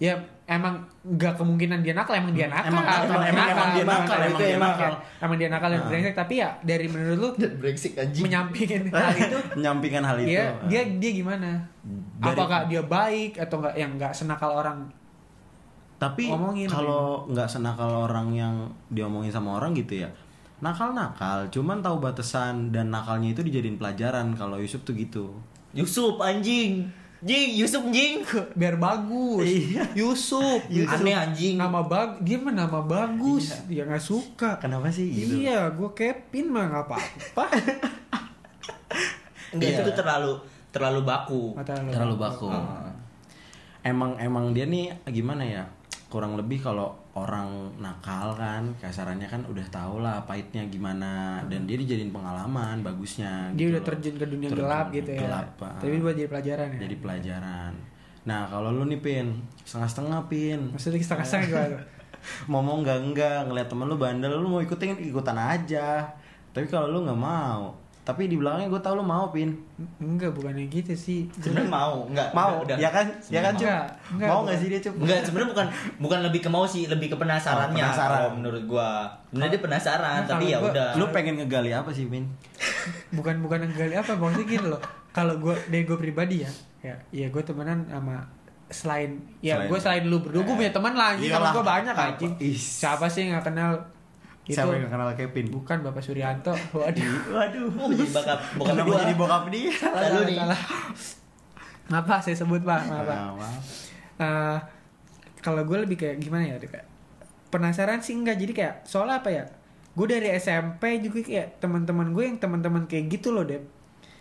[0.00, 4.18] ya emang nggak kemungkinan dia nakal emang dia nakal Emang nakal, emang- emang dia nakal,
[4.18, 4.92] emang dia nakal.
[5.20, 5.88] emang dia nakal dan Nah.
[5.88, 7.28] brengsek tapi ya dari menurut lu
[7.60, 8.24] brengsek anjing.
[8.24, 10.66] menyampingkan hal itu menyampingkan hal itu dia ah.
[10.66, 11.50] dia dia gimana
[12.18, 14.88] Dari- apakah dia baik atau enggak yang nggak senakal orang
[15.96, 18.54] tapi ngomongin kalau nggak senakal orang yang
[18.88, 20.08] diomongin sama orang gitu ya
[20.58, 25.36] nakal nakal cuman tahu batasan dan nakalnya itu dijadiin pelajaran kalau Yusuf tuh gitu
[25.70, 26.90] Yusuf anjing.
[27.20, 28.24] Jing, Yusuf jing.
[28.54, 29.92] biar bagus Iya.
[29.92, 31.54] Yusuf, Aneh anjing.
[31.54, 36.48] nama bag dia mah nama bagus dia nggak suka kenapa sih gitu iya gue Kevin
[36.48, 37.44] mah nggak apa-apa
[39.50, 39.76] Enggak Iya.
[39.76, 40.32] itu tuh terlalu
[40.70, 41.42] terlalu baku.
[41.52, 41.90] Kata lu.
[41.90, 42.88] terlalu baku Ah.
[43.82, 45.64] emang emang dia nih gimana ya
[46.06, 46.94] kurang lebih kalau
[47.26, 51.44] orang nakal kan kasarannya kan udah tau lah pahitnya gimana.
[51.46, 53.88] Dan dia dijadiin pengalaman bagusnya dia gitu udah loh.
[53.92, 55.20] terjun ke dunia Terjun gelap gitu ya.
[55.26, 55.76] gelap, ah.
[55.76, 56.78] tapi buat jadi pelajaran ya?
[56.88, 57.72] Jadi pelajaran.
[58.24, 59.26] Nah kalau lu nih pin
[59.64, 60.60] setengah-setengah pin.
[60.72, 61.78] Maksudnya setengah-setengah gimana?
[62.50, 63.40] Ngomong enggak enggak.
[63.48, 66.08] Ngeliat temen lu bandel lu mau ikutin ikutan aja.
[66.50, 69.52] Tapi kalau lu nggak mau tapi di belakangnya gue tau lu mau pin
[69.98, 72.32] enggak bukannya gitu sih Sebenarnya mau, enggak.
[72.32, 73.62] mau udah, ya kan ya kan Cup?
[73.62, 74.44] Enggak, enggak, mau bukan.
[74.44, 75.66] nggak sih dia cup Enggak, sebenarnya bukan
[75.98, 77.76] bukan lebih ke mau sih, lebih ke penasarannya.
[77.76, 78.16] Oh, penasaran.
[78.16, 78.90] kalau menurut gua.
[79.26, 80.88] Sebenarnya dia penasaran, Nah, tapi kalau ya gua- udah.
[80.96, 82.24] lu pengen ngegali apa sih pin
[83.16, 86.94] bukan bukan yang gali apa maksudnya gini loh kalau gue dari gue pribadi ya ya
[87.10, 88.16] ya gue temenan sama
[88.68, 91.52] selain ya gue selain lu berdua gue punya teman teman Iyalah.
[91.52, 92.54] gue banyak anjing Ih.
[92.54, 93.74] siapa sih yang gak kenal
[94.52, 95.46] siapa yang nggak kenal Kevin?
[95.50, 96.54] Bukan bapak Suryanto.
[96.76, 97.14] Waduh.
[97.30, 97.68] Waduh.
[97.78, 99.70] Oh, jadi bakap bokap kenapa jadi bokap dia?
[99.74, 100.36] Salah Lalu salah, nih.
[100.38, 100.60] salah.
[101.90, 102.80] apa saya sebut pak.
[102.86, 103.16] Maaf pak.
[103.18, 103.62] Nah, maaf.
[104.20, 104.58] Eh,
[105.42, 106.86] kalau gue lebih kayak gimana ya kayak
[107.50, 108.38] penasaran sih enggak.
[108.38, 109.44] Jadi kayak soalnya apa ya?
[109.98, 113.58] Gue dari SMP juga kayak teman-teman gue yang teman-teman kayak gitu loh deh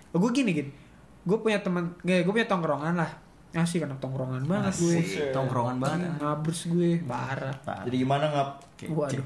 [0.09, 0.71] gue gini gini
[1.19, 3.11] gue punya teman gue gue punya tongkrongan lah.
[3.49, 4.93] Asik anak tongkrongan banget gue.
[4.97, 6.09] Asik, tongkrongan banget.
[6.21, 7.01] Ngabers gue.
[7.05, 7.53] Parah.
[7.65, 7.85] Pak.
[7.85, 8.49] Jadi gimana ngap?
[8.89, 9.25] Waduh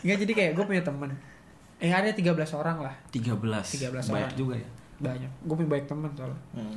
[0.00, 1.10] Enggak jadi kayak gue punya teman
[1.80, 2.20] eh ada 13
[2.54, 2.94] orang lah.
[3.08, 4.36] 13 13 banyak orang.
[4.36, 4.68] juga ya?
[5.00, 5.30] Banyak.
[5.42, 6.40] Gue punya banyak teman soalnya.
[6.52, 6.76] Hmm.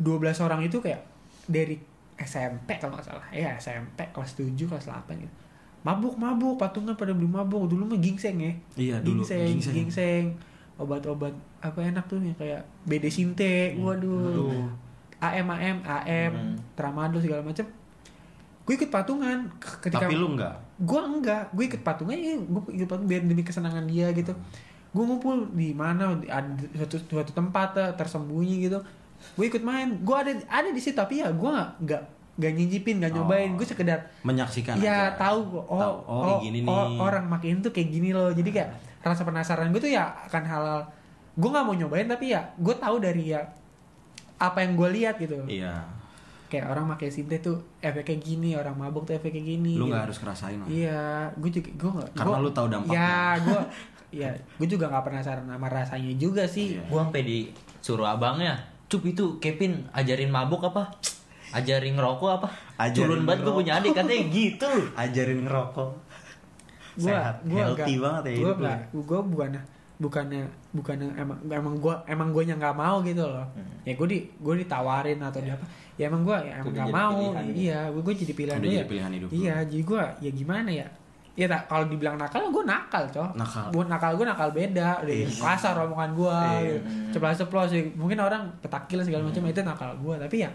[0.00, 1.02] 12 orang itu kayak
[1.44, 1.76] dari
[2.16, 3.26] SMP kalau nggak salah.
[3.30, 5.34] Ya SMP kelas 7 kelas 8 gitu.
[5.80, 6.56] Mabuk mabuk.
[6.56, 7.68] Patungan pada beli mabuk.
[7.68, 8.52] Dulu mah gingseng ya.
[8.76, 9.22] Iya, dulu.
[9.22, 9.74] Gingseng gingseng.
[9.76, 10.24] gingseng.
[10.76, 13.76] Obat-obat apa enak tuh yang kayak BD Sinte.
[13.76, 14.18] Waduh.
[14.26, 14.68] Aduh.
[15.20, 16.56] AM AM AM Hmm.
[16.72, 17.64] tramadol segala macam
[18.70, 19.50] gue ikut patungan.
[19.58, 20.54] Ketika tapi lu enggak?
[20.78, 21.50] Gue enggak.
[21.50, 24.30] Gue ikut patungan ya gue ikut patungan biar demi kesenangan dia gitu.
[24.94, 28.78] Gue ngumpul di mana di- ada suatu suatu tempat eh, tersembunyi gitu.
[29.34, 29.98] Gue ikut main.
[30.06, 31.50] Gue ada ada di situ tapi ya gue
[31.82, 32.02] nggak
[32.38, 33.50] nggak nyicipin nggak nyobain.
[33.50, 33.58] Oh.
[33.58, 35.18] gue sekedar menyaksikan ya aja.
[35.18, 37.02] tahu oh Tahu, oh, oh, gini oh, nih.
[37.02, 38.30] orang makin tuh kayak gini loh.
[38.30, 38.70] Jadi kayak
[39.02, 40.80] rasa penasaran gue tuh ya akan halal
[41.34, 43.42] gue nggak mau nyobain tapi ya gue tahu dari ya
[44.38, 45.42] apa yang gue lihat gitu.
[45.50, 45.99] Iya
[46.50, 49.88] kayak orang pakai sinte tuh efeknya gini orang mabuk tuh efeknya gini lu gitu.
[49.88, 52.98] nggak harus ngerasain lah Iya, gue juga gue gak, Karena gua- lu tahu dampaknya.
[52.98, 53.60] Ya, gue
[54.20, 56.74] ya gue juga nggak penasaran sama rasanya juga sih.
[56.74, 56.82] Iya.
[56.84, 60.90] Gua sampai disuruh abangnya, "Cup itu Kevin ajarin mabuk apa?
[61.50, 63.58] Ajarin ngerokok apa?" Ajarin Culun banget gua ngerokok.
[63.60, 64.70] punya adik katanya gitu.
[64.94, 65.90] ajarin ngerokok
[66.92, 69.62] Gue Sehat, healthy banget ya Gue nggak, gue bukannya
[70.00, 73.44] bukannya bukannya emang emang gue emang gue nggak mau gitu loh.
[73.52, 73.84] Hmm.
[73.84, 75.64] Ya gue di gue ditawarin atau di apa?
[76.00, 77.12] Ya emang gue ya emang nggak mau.
[77.36, 77.52] gitu.
[77.68, 78.88] Iya, gue gue jadi pilihan Udah gue jadi ya.
[78.88, 79.34] pilihan hidup lu.
[79.36, 80.88] Iya, jadi gue ya gimana ya?
[81.36, 83.28] Ya tak kalau dibilang nakal gue nakal coy.
[83.36, 83.68] Nakal.
[83.70, 84.88] Buat nakal gue nakal beda.
[85.04, 85.28] Udah Iya.
[85.30, 86.38] kasar omongan gue.
[86.64, 86.78] Iya.
[87.12, 90.50] Ceplas ceplos mungkin orang petakil segala macam itu nakal gue tapi ya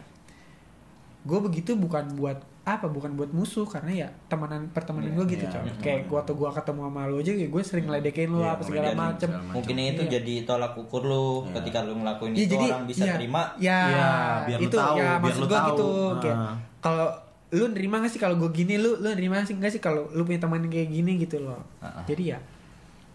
[1.25, 5.45] gue begitu bukan buat apa bukan buat musuh karena ya temenan pertemanan Iya, gue gitu
[5.45, 5.82] iya, coy betul.
[5.82, 8.89] kayak gua tuh gue ketemu sama lo aja gue sering ledekin lo Iya, apa segala
[8.91, 9.54] macem segala macem.
[9.54, 10.12] Mungkin itu Iya.
[10.12, 11.54] jadi tolak ukur lu Iya.
[11.56, 13.41] ketika lu ngelakuin Ya, itu jadi orang bisa ya, terima.
[13.56, 14.10] ya, Iya,
[14.43, 15.67] biar lu itu tahu, ya biar maksud lu gue tahu.
[15.69, 16.56] gitu kayak Ah.
[16.80, 17.08] kalau
[17.47, 20.21] lu nerima gak sih kalau gue gini lu lu nerima sih gak sih kalau lu
[20.23, 22.04] punya teman kayak gini gitu loh Ah, ah.
[22.04, 22.39] jadi ya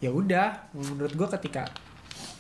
[0.01, 1.67] ya udah menurut gue ketika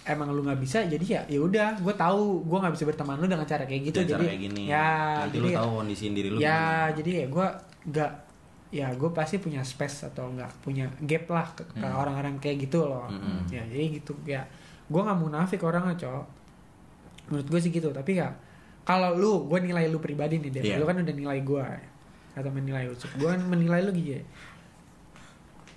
[0.02, 3.26] emang lu nggak bisa jadi ya ya udah gue tahu gue nggak bisa berteman lu
[3.26, 5.70] dengan cara kayak gitu Dengan cara jadi kayak gini ya nanti jadi lu ya- tahu
[5.76, 6.94] kondisi diri lu ya gimana.
[6.94, 7.46] jadi ya gue
[7.86, 8.12] nggak
[8.70, 11.90] ya gue pasti punya space atau nggak punya gap lah ke, ke Hmm.
[11.96, 13.48] orang-orang kayak gitu loh Mm-mm.
[13.48, 14.42] ya jadi gitu ya
[14.86, 16.26] gue nggak munafik orangnya cowok
[17.26, 18.30] menurut gue sih gitu tapi ya
[18.82, 20.62] kalau lu gue nilai lu pribadi nih Dev.
[20.64, 20.76] Iya.
[20.76, 21.64] lu kan udah nilai gue
[22.32, 24.22] atau menilai lu gue menilai lu gitu ya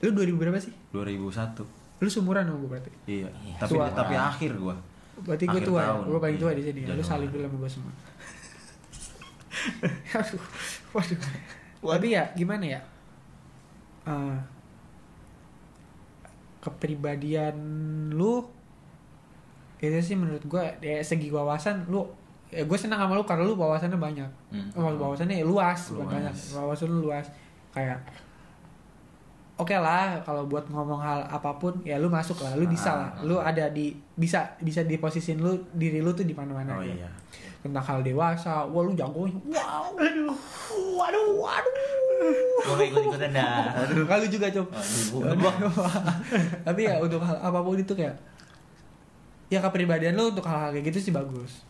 [0.01, 3.55] lu 2000 berapa sih 2001 lu seumuran sama gue berarti iya Iya.
[3.57, 3.87] tapi Tua.
[3.89, 4.75] tapi akhir gua
[5.19, 6.03] berarti gue tua ya tahun.
[6.05, 6.57] gue paling tua Iya.
[6.57, 6.99] di sini Januari.
[6.99, 7.93] lu saling dulu sama gue semua
[10.19, 10.43] aduh
[10.91, 11.19] waduh
[11.85, 12.81] tapi ya gimana ya
[14.03, 14.35] Eh,
[16.59, 17.55] kepribadian
[18.09, 18.43] lu
[19.79, 22.07] itu sih menurut gue ya segi wawasan lu
[22.47, 24.69] ya gue senang sama lu karena lu wawasannya banyak Hmm.
[24.75, 26.13] oh, wawasannya luas, bukan Luas.
[26.13, 27.25] banyak wawasan lu luas
[27.71, 27.99] kayak
[29.53, 33.09] oke lah kalau buat ngomong hal apa pun ya lu masuk lah lu bisa lah.
[33.21, 36.97] lu ada di bisa bisa di posisiin lu diri lu tuh di mana-mana oh gitu.
[36.97, 37.09] iya.
[37.63, 40.37] Tentang hal dewasa wah lu jago wow aduh
[40.97, 41.81] waduh waduh.
[42.63, 43.75] Gue gak ikut-ikutan dah.
[44.11, 45.75] kalau juga coba Aduh,
[46.67, 48.15] tapi ya untuk hal apa pun itu kayak
[49.51, 51.61] ya kepribadian lu untuk hal-hal kayak gitu sih bagus.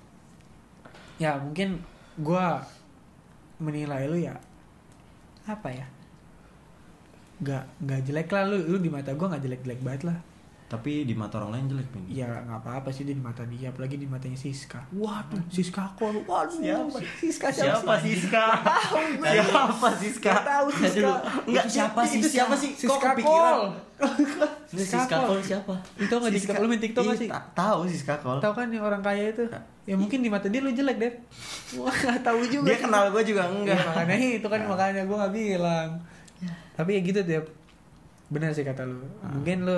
[1.18, 1.82] Ya mungkin
[2.22, 2.62] gua
[3.58, 4.38] menilai lu ya
[5.44, 5.88] apa ya
[7.44, 10.18] nggak nggak jelek lah lu lu di mata gua nggak jelek jelek banget lah
[10.64, 12.02] tapi di mata orang lain jelek Min.
[12.10, 16.18] ya nggak apa apa sih di mata dia apalagi di matanya Siska waduh Siska kol
[16.24, 16.98] waduh Siapa?
[17.14, 17.94] Siska siapa, Siapa?
[18.02, 18.46] Siska
[19.22, 21.12] siapa Siska Nggak tahu Siska
[21.46, 22.20] Enggak, siapa sih?
[22.24, 22.72] Siapa sih?
[22.74, 23.58] Kok Siska kepikiran?
[23.94, 24.12] kol
[24.66, 25.76] Siska Kol siapa?
[25.96, 28.38] itu nggak di TikTok lu main TikTok nggak sih Ih, ta- Tahu Siska Kol.
[28.40, 29.46] Tahu kan yang orang kaya itu?
[29.84, 31.14] Ya mungkin di mata dia lu jelek deh.
[31.78, 32.66] Wah nggak tahu juga.
[32.66, 33.84] Dia kenal gue juga Iya, enggak.
[33.86, 35.90] makanya itu kan makanya gue nggak bilang.
[36.74, 37.42] Tapi ya gitu deh.
[38.28, 39.02] Benar sih kata lu.
[39.24, 39.78] Mungkin lu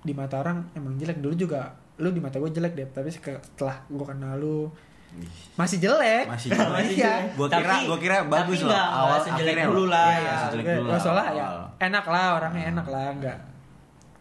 [0.00, 1.72] di mata orang emang jelek dulu juga.
[1.96, 2.86] Lu di mata gue jelek deh.
[2.86, 4.68] Tapi setelah gue kenal lu
[5.54, 6.24] masih jelek.
[6.24, 6.72] Masih jelek.
[6.72, 7.14] Masih Iya.
[7.34, 9.20] Gua kira Tapi- gua kira bagus tapi loh.
[9.20, 10.34] sejelek akhirnya dulu lah, ya.
[10.42, 11.64] sejelek Oke, dulu masalah ya awal.
[11.78, 13.38] enak lah orangnya enak lah nggak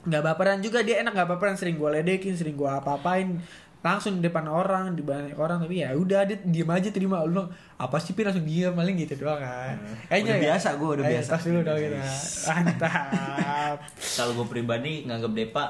[0.02, 3.38] nggak baperan juga dia enak nggak baperan sering gue ledekin sering gue apa-apain
[3.82, 7.42] langsung di depan orang di banyak orang tapi ya udah dia diem aja terima lu
[7.76, 9.74] apa sih Pi langsung diem paling gitu doang kan
[10.06, 10.44] Kayaknya Udah ya.
[10.54, 11.30] biasa, gua udah Ayo, biasa.
[11.34, 11.98] tas dulu dong kita
[12.46, 13.78] mantap
[14.22, 15.66] Kalau gue pribadi nganggap Depa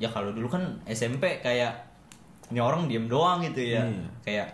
[0.00, 1.76] ya kalau dulu kan SMP kayak
[2.50, 3.86] ini orang diem doang gitu ya.
[3.86, 4.06] Iya.
[4.26, 4.48] Kayak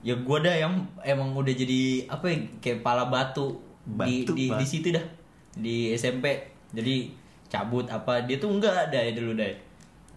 [0.00, 0.72] ya gue dah yang
[1.02, 4.56] emang udah jadi apa ya kayak pala batu, di Batu, di, Pak.
[4.56, 5.04] di situ dah
[5.52, 6.32] di SMP.
[6.72, 7.12] Jadi
[7.46, 9.52] cabut apa dia tuh enggak ada ya dulu deh.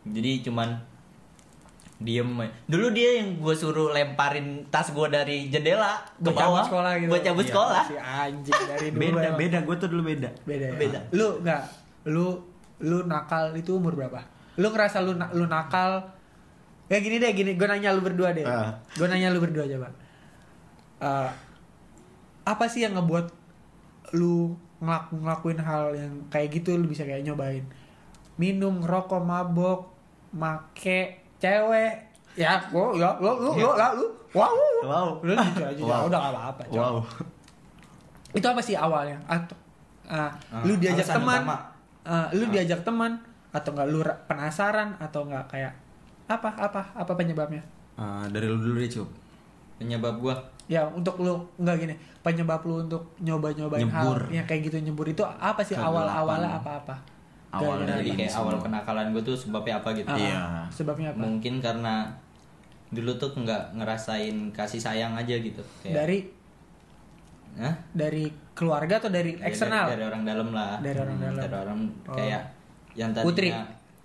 [0.07, 0.71] Jadi cuman
[1.99, 2.31] diem
[2.65, 6.91] dulu dia yang gue suruh lemparin tas gue dari jendela ke Buat cabut bawah sekolah
[6.95, 9.37] gitu buat cabut Iya, sekolah si anjing dari dulu Beda, emang.
[9.37, 9.57] beda.
[9.61, 10.29] Gue tuh dulu beda.
[10.41, 10.75] beda ya?
[10.75, 10.99] Beda.
[11.11, 11.61] lu nggak
[12.07, 12.25] lu
[12.79, 14.23] lu nakal itu umur berapa
[14.55, 16.07] lu ngerasa lu lu nakal
[16.87, 18.79] ya gini deh gini gue nanya lu berdua deh Ah.
[18.89, 19.91] gue nanya lu berdua coba
[20.99, 21.31] Eh,
[22.43, 23.27] apa sih yang ngebuat
[24.11, 27.63] lu ngelak ngelakuin hal yang kayak gitu lu bisa kayak nyobain
[28.35, 29.91] minum rokok mabok
[30.31, 31.91] make cewek
[32.35, 35.09] ya gua ya lu lu lu lah lu wow Wow.
[35.19, 36.07] lu gitu aja ya Wow.
[36.07, 36.63] udah gak apa-apa.
[36.69, 36.95] Wow.
[38.31, 39.57] itu apa sih awalnya atau
[40.05, 41.41] ah, Ah, lu diajak teman
[42.05, 42.49] ah, lu Ah.
[42.49, 43.17] diajak teman
[43.49, 45.73] atau enggak lu ra- penasaran atau enggak kayak
[46.27, 47.63] apa apa apa penyebabnya
[47.97, 49.09] Eh, dari lu dulu deh, Cup.
[49.75, 50.35] penyebab gue
[50.67, 54.19] ya untuk lu enggak gini penyebab lu untuk nyoba nyobain Nyebur.
[54.21, 56.95] hal yang kayak gitu nyebur itu apa sih awal awalnya apa apa
[57.49, 58.45] Awal jadi ini kayak semua.
[58.45, 60.69] awal kenakalan gue tuh sebabnya apa gitu Iya.
[60.69, 62.05] sebabnya apa mungkin karena
[62.87, 66.17] dulu tuh nggak ngerasain kasih sayang aja gitu kayak dari
[67.55, 67.73] Hah?
[67.91, 71.39] dari keluarga atau dari Dari- eksternal dari, orang dalam lah Dari orang Hmm, dalam.
[71.39, 72.13] dari orang Oh.
[72.13, 72.41] kayak
[72.93, 73.49] yang tadinya putri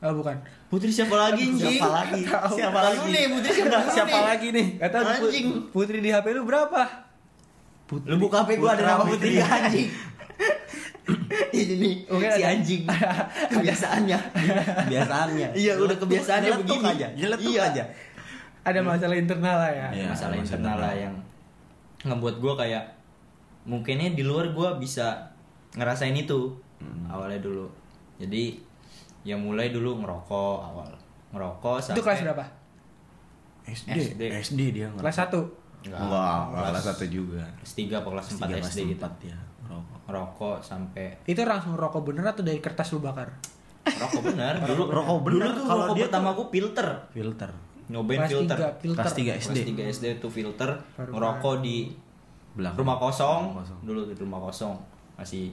[0.00, 2.20] oh bukan putri siapa lagi anjing Siapa lagi?
[2.50, 3.06] Siapa lagi?
[3.06, 4.24] nih putri siapa Siapa nih?
[4.26, 4.66] lagi nih?
[4.78, 5.46] kata Anjing.
[5.68, 6.82] putri di HP lu berapa
[7.84, 8.08] Putri.
[8.08, 9.88] lu buka HP gue ada nama putri anjing
[11.56, 12.82] ini nih Oke, si ada- anjing
[13.52, 14.18] kebiasaannya
[14.86, 15.48] Biasaannya.
[15.52, 17.84] iya udah kebiasaannya Nyeletuk begini aja, nyeletuk iya aja.
[18.62, 21.14] ada masalah internal lah ya Iya, masalah masalah internal lah yang
[22.02, 22.84] ngebuat gue kayak
[23.64, 25.32] mungkinnya di luar gue bisa
[25.72, 27.08] ngerasain itu Hmm.
[27.08, 27.64] awalnya dulu
[28.16, 28.60] jadi
[29.22, 30.90] ya mulai dulu ngerokok awal
[31.30, 32.44] ngerokok sampai itu kelas berapa
[33.64, 33.88] SD.
[33.96, 34.22] SD.
[34.44, 35.00] SD dia ngerokok.
[35.00, 35.32] kelas 1
[35.84, 37.40] Enggak, Enggak, kelas satu juga.
[37.54, 39.36] kelas 3 apa kelas 4 Tiga, kelas SD gitu empat ya.
[40.04, 40.06] Ngerokok.
[40.06, 43.28] ngerokok sampai itu langsung rokok bener atau dari kertas lu bakar
[43.82, 45.40] rokok bener dulu Rokok bener.
[45.42, 47.50] dulu tuh Kalau rokok dia pertama gue filter Filter.
[47.84, 49.58] nyobain kelas filter 3 filter Kelas tiga kelas SD.
[49.70, 51.76] 3 SD tuh filter Baru ngerokok di
[52.54, 52.78] Belakang.
[52.78, 53.78] rumah kosong, Rumah kosong.
[53.82, 54.74] dulu di rumah kosong
[55.14, 55.50] masih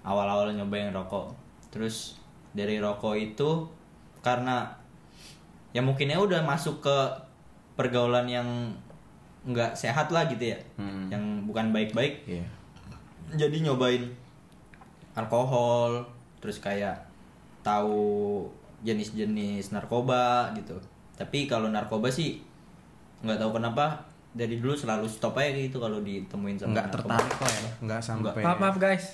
[0.00, 1.32] awal-awal nyobain rokok
[1.68, 2.16] terus
[2.50, 3.68] dari rokok itu
[4.18, 4.64] karena
[5.70, 6.96] ya mungkinnya udah masuk ke
[7.74, 8.48] pergaulan yang
[9.44, 11.06] nggak sehat lah gitu ya Hmm.
[11.08, 12.44] yang bukan baik-baik Iya.
[13.34, 14.04] Jadi nyobain
[15.12, 16.06] alkohol
[16.38, 16.96] terus kayak
[17.60, 18.46] tahu
[18.80, 20.78] jenis-jenis narkoba gitu
[21.18, 22.38] tapi kalau narkoba sih
[23.26, 27.18] nggak tahu kenapa dari dulu selalu stop aja gitu kalau ditemuin sama Enggak narkoba.
[27.18, 27.70] tertarik kok ya.
[27.82, 28.42] Enggak sampai.
[28.46, 29.04] maaf maaf guys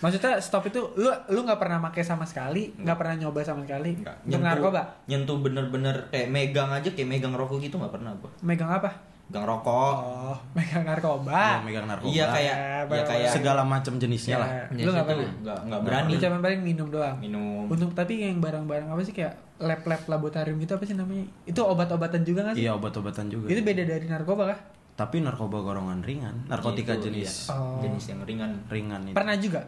[0.00, 3.96] maksudnya stop itu lu lu nggak pernah pakai sama sekali nggak pernah nyoba sama sekali
[4.00, 4.40] Nggak.
[4.40, 8.90] narkoba nyentuh bener-bener kayak megang aja kayak megang rokok gitu nggak pernah gua megang apa
[9.26, 11.32] gang rokok Oh, megang narkoba.
[11.32, 14.90] Iya, megang narkoba iya kayak Ya, ya kayak segala macam jenisnya Ya, lah Ya, lu
[14.90, 15.32] nggak situ pernah.
[15.40, 17.16] nggak nggak berani Lu cuma paling minum doang.
[17.18, 21.24] minum Untuk tapi yang barang-barang apa sih kayak lab-lab laboratorium gitu apa sih namanya?
[21.42, 22.62] Itu obat-obatan juga nggak sih?
[22.62, 24.60] iya obat-obatan juga Itu beda dari narkoba kah?
[24.94, 27.82] tapi narkoba golongan ringan narkotika Itu, jenis iya, Oh.
[27.82, 29.60] jenis yang ringan ringan itu Pernah juga.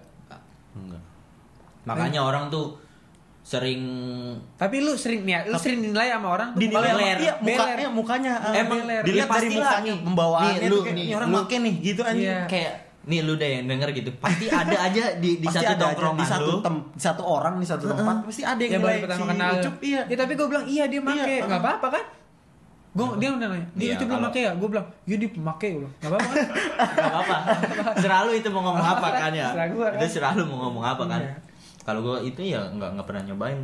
[0.73, 1.03] enggak
[1.83, 2.79] makanya orang tuh
[3.47, 3.83] sering
[4.59, 7.39] Tapi lu sering nih, ya, lu sering dinilai sama orang dinilai sama- iya beler.
[7.39, 10.03] mukanya mukanya eh, Emang dilihat dilihat dari mukanya nih.
[10.03, 12.41] pembawaannya Nih, lu, kayak, nih, "Ini orang lu." make nih gitu anjing Iya.
[12.47, 12.73] kayak
[13.07, 15.83] nih lu deh yang denger gitu pasti ada aja di di pasti satu ada aja
[15.87, 18.83] tongkrongan di satu lu tem di satu orang di satu tempat pasti ada yang yang
[18.83, 19.51] baru pertama si kenal.
[19.55, 21.65] Ucup, iya Ya tapi gue bilang iya dia make, Iya, nggak uh.
[21.65, 22.05] apa-apa kan?
[22.93, 24.53] Gue dia udah nanya, dia Iya, itu belum make ya?
[24.53, 26.47] Gue bilang, iya dia pemakai bilang, nggak apa-apa kan?
[26.97, 27.37] Gak apa-apa
[27.97, 29.67] selalu itu mau ngomong apa kan ya kan?
[29.95, 31.35] itu selalu mau ngomong apa kan Iya.
[31.87, 33.61] Kalau gue itu ya nggak nggak pernah nyobain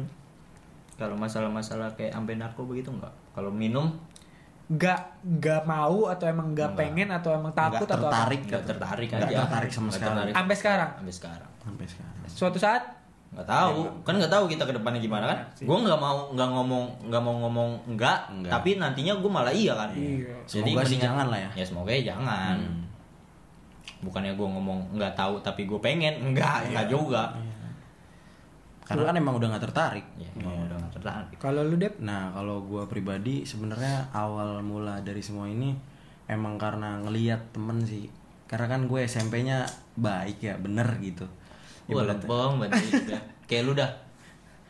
[0.95, 3.91] kalau masalah-masalah kayak sampai narkoba gitu nggak kalau minum
[4.73, 4.97] Gak
[5.37, 6.79] gak mau atau emang gak Nggak.
[6.79, 8.15] pengen atau emang takut Nggak atau apa?
[8.15, 10.09] tertarik nggak tertarik Nggak aja tertarik sama Nggak sekali.
[10.09, 10.91] tertarik Sampai sekarang?
[10.95, 12.83] sampai sekarang sampai sekarang Suatu saat
[13.33, 15.65] nggak tahu kan nggak tahu kita ke depannya gimana kan Iya sih.
[15.65, 18.51] gue nggak mau nggak ngomong nggak mau ngomong enggak, Enggak.
[18.51, 20.37] tapi nantinya gue malah iya kan Iya.
[20.43, 21.51] Semoga sih mendingan- jangan lah ya.
[21.53, 22.83] ya semoga ya jangan Hmm.
[24.01, 27.33] bukannya gue ngomong nggak tahu tapi gue pengen enggak enggak juga
[28.93, 32.31] karena kan emang udah nggak tertarik ya emang udah nggak tertarik kalau lu Dep, Nah,
[32.31, 35.73] kalau gua pribadi sebenarnya awal mula dari semua ini
[36.25, 38.07] emang karena ngeliat temen sih.
[38.47, 41.25] Karena kan gue SMP-nya baik ya, bener gitu.
[41.89, 42.71] Wah Ibaratnya- lempeng banget
[43.09, 43.21] ya.
[43.49, 43.91] Kayak lu dah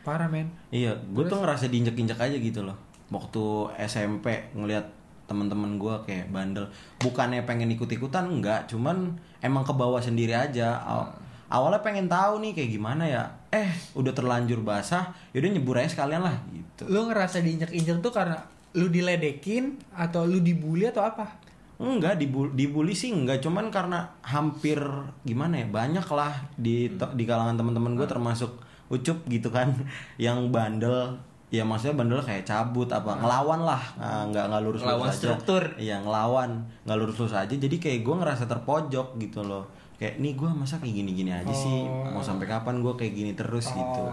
[0.01, 0.47] parah men.
[0.69, 2.75] Iya, gue tuh ngerasa diinjek-injek aja gitu loh.
[3.07, 3.43] Waktu
[3.85, 4.83] SMP ngeliat
[5.23, 6.67] temen-temen gue kayak bandel.
[6.99, 8.67] Bukannya pengen ikut-ikutan, enggak.
[8.67, 10.79] Cuman emang ke bawah sendiri aja.
[10.79, 11.11] Aw-
[11.53, 13.23] Awalnya pengen tahu nih kayak gimana ya.
[13.53, 16.89] Eh, udah terlanjur basah, yaudah nyebur aja sekalian lah gitu.
[16.89, 18.41] Lu ngerasa diinjek-injek tuh karena
[18.73, 21.29] lu diledekin atau lu dibully atau apa?
[21.77, 24.81] Enggak, dibully, dibully sih enggak, cuman karena hampir
[25.21, 27.13] gimana ya, banyak lah di Hmm.
[27.13, 28.49] di kalangan teman-teman gue termasuk
[28.89, 29.73] Ucup gitu kan
[30.17, 31.17] yang bandel.
[31.53, 34.89] Ya maksudnya bandel kayak cabut apa ngelawan lah, Nah, nggak nggak lurus Hmm.
[34.89, 35.63] Ngelawan struktur.
[35.77, 36.49] Iya ngelawan,
[36.81, 37.53] nggak lurus lurus aja.
[37.53, 39.69] Jadi kayak gue ngerasa terpojok gitu loh.
[40.03, 42.11] Kayak nih gue masa kayak gini gini aja sih, Oh.
[42.11, 44.03] mau sampai kapan gue kayak gini terus gitu.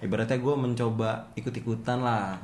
[0.00, 2.40] Ibaratnya gue mencoba ikut ikutan lah.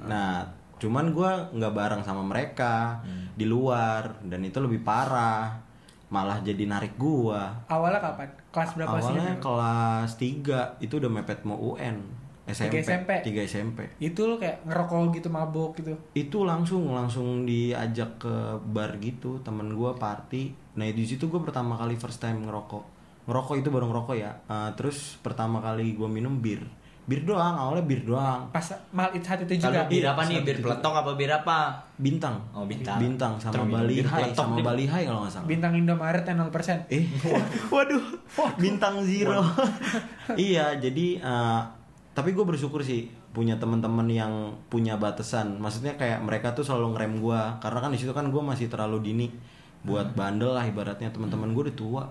[0.00, 0.46] Nah
[0.78, 3.02] cuman gue nggak bareng sama mereka
[3.34, 5.52] di luar dan itu lebih parah
[6.08, 8.26] malah jadi narik gua Awalnya kapan?
[8.50, 9.14] Kelas berapa sih?
[9.14, 12.02] awalnya kelas 3 itu udah mepet mau UN
[12.48, 13.10] SMP SMP?
[13.22, 15.94] 3 SMP Itu lu kayak ngerokok gitu, mabok gitu.
[16.12, 18.34] itu langsung langsung diajak ke
[18.66, 22.84] bar gitu temen gua party nah di situ gue pertama kali first time ngerokok
[23.22, 26.62] ngerokok itu baru ngerokok ya Eh, terus pertama kali gua minum bir
[27.02, 29.82] bir doang awalnya bir doang Pas mal it saat itu Kalau juga.
[29.84, 30.38] bir Iya, apa nih?
[30.40, 30.62] Bir itu.
[30.62, 31.58] peletok apa bir apa?
[31.96, 32.98] bintang Oh, bintang.
[32.98, 34.62] bintang sama Terus minum Bali bir High sama deh.
[34.62, 36.86] Bali High kalau nggak salah Bintang Indomaret yang 0%.
[36.88, 37.04] Eh,
[37.74, 38.02] waduh,
[38.56, 39.42] bintang zero.
[40.38, 41.60] iya, jadi eh,
[42.12, 44.32] tapi gue bersyukur sih punya teman-teman yang
[44.66, 45.58] punya batasan.
[45.58, 48.98] Maksudnya kayak mereka tuh selalu ngerem gue, karena kan di situ kan gue masih terlalu
[49.04, 49.26] dini
[49.86, 52.04] buat bandel lah ibaratnya teman-teman gue udah tua.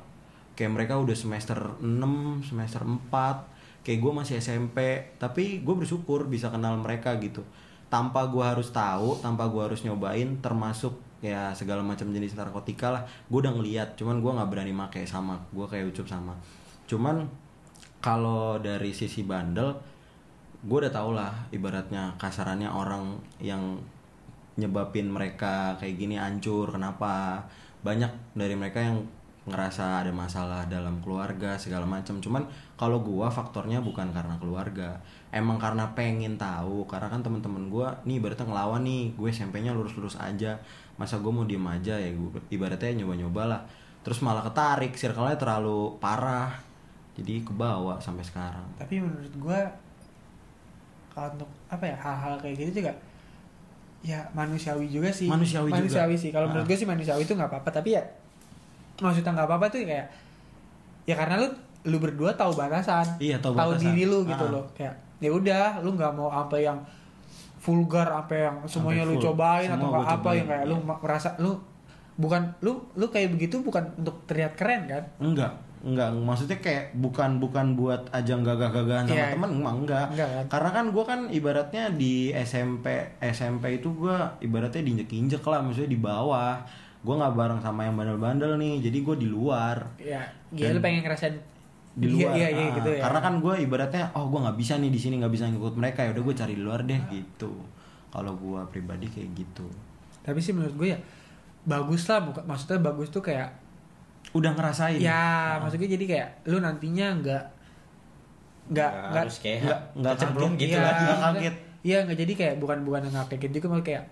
[0.58, 4.78] Kayak mereka udah semester 6, semester 4, kayak gue masih SMP.
[5.16, 7.46] Tapi gue bersyukur bisa kenal mereka gitu.
[7.88, 13.04] Tanpa gue harus tahu, tanpa gue harus nyobain, termasuk ya segala macam jenis narkotika lah
[13.04, 16.32] gue udah ngeliat cuman gue nggak berani make sama gue kayak ucup sama
[16.88, 17.28] cuman
[18.00, 19.76] kalau dari sisi bandel
[20.64, 23.80] gue udah tau lah ibaratnya kasarannya orang yang
[24.60, 26.76] nyebabin mereka kayak gini hancur.
[26.76, 27.42] Kenapa?
[27.82, 29.02] Banyak dari mereka yang
[29.50, 32.22] ngerasa ada masalah dalam keluarga segala macam.
[32.22, 32.46] Cuman
[32.78, 35.02] kalau gua faktornya bukan karena keluarga.
[35.34, 40.20] Emang karena pengen tahu karena kan teman-teman gua nih ibaratnya ngelawan nih gue SMP-nya lurus-lurus
[40.22, 40.60] aja.
[41.00, 42.12] Masa gue mau diem aja ya?
[42.14, 43.62] Gue ibaratnya nyoba-nyoba lah.
[44.06, 46.54] Terus malah ketarik circle-nya terlalu parah.
[47.18, 48.64] Jadi kebawa sampai sekarang.
[48.78, 49.60] Tapi menurut gua
[51.10, 52.94] kalau untuk apa ya hal-hal kayak gitu juga
[54.00, 55.28] ya manusiawi juga sih.
[55.28, 55.78] Manusiawi juga.
[55.82, 56.30] manusiawi sih.
[56.32, 56.70] Kalau menurut Ah.
[56.70, 57.70] gue sih manusiawi itu nggak apa-apa.
[57.70, 58.04] Tapi ya
[58.98, 60.08] maksudnya nggak apa-apa tuh kayak
[61.04, 61.48] ya karena lu
[61.80, 63.80] lu berdua tahu batasan, Iya, tahu batasan.
[63.92, 64.52] diri lu gitu Ah.
[64.52, 64.66] loh.
[64.74, 66.80] Kayak ya udah, lu nggak mau sampai yang
[67.60, 70.96] vulgar, sampai yang semuanya lu cobain Semua atau apa yang kayak lu iya.
[70.96, 71.52] merasa lu
[72.16, 75.04] bukan lu lu kayak begitu bukan untuk terlihat keren kan?
[75.20, 75.52] enggak
[75.82, 79.28] enggak maksudnya kayak bukan bukan buat ajang gagah-gagahan sama Iya.
[79.32, 80.06] temen emang enggak.
[80.10, 80.46] Enggak kan?
[80.50, 82.86] karena kan gue kan ibaratnya di SMP
[83.22, 86.60] SMP itu gue ibaratnya diinjek-injek lah maksudnya di bawah
[87.00, 90.20] gue nggak bareng sama yang bandel-bandel nih jadi gue di luar Ya,
[90.52, 91.40] Dan lu pengen ngerasain
[91.92, 93.02] di Iya, luar iya, iya, Ah, gitu ya.
[93.02, 96.00] karena kan gue ibaratnya oh gue nggak bisa nih di sini nggak bisa ngikut mereka
[96.02, 97.56] ya udah gue cari di luar deh gitu
[98.10, 99.64] kalau gue pribadi kayak gitu
[100.20, 101.00] tapi sih menurut gue ya
[101.62, 103.48] bagus lah maksudnya bagus tuh kayak
[104.30, 105.24] udah ngerasain ya
[105.58, 107.44] maksudnya jadi kayak lu nantinya nggak
[108.70, 110.52] nggak Nggak nggak harus kayak nggak nggak kaget.
[110.60, 111.56] gitu Iya, lah nggak kaget.
[111.82, 114.04] iya nggak jadi kayak bukan bukan nggak kaget juga malah kayak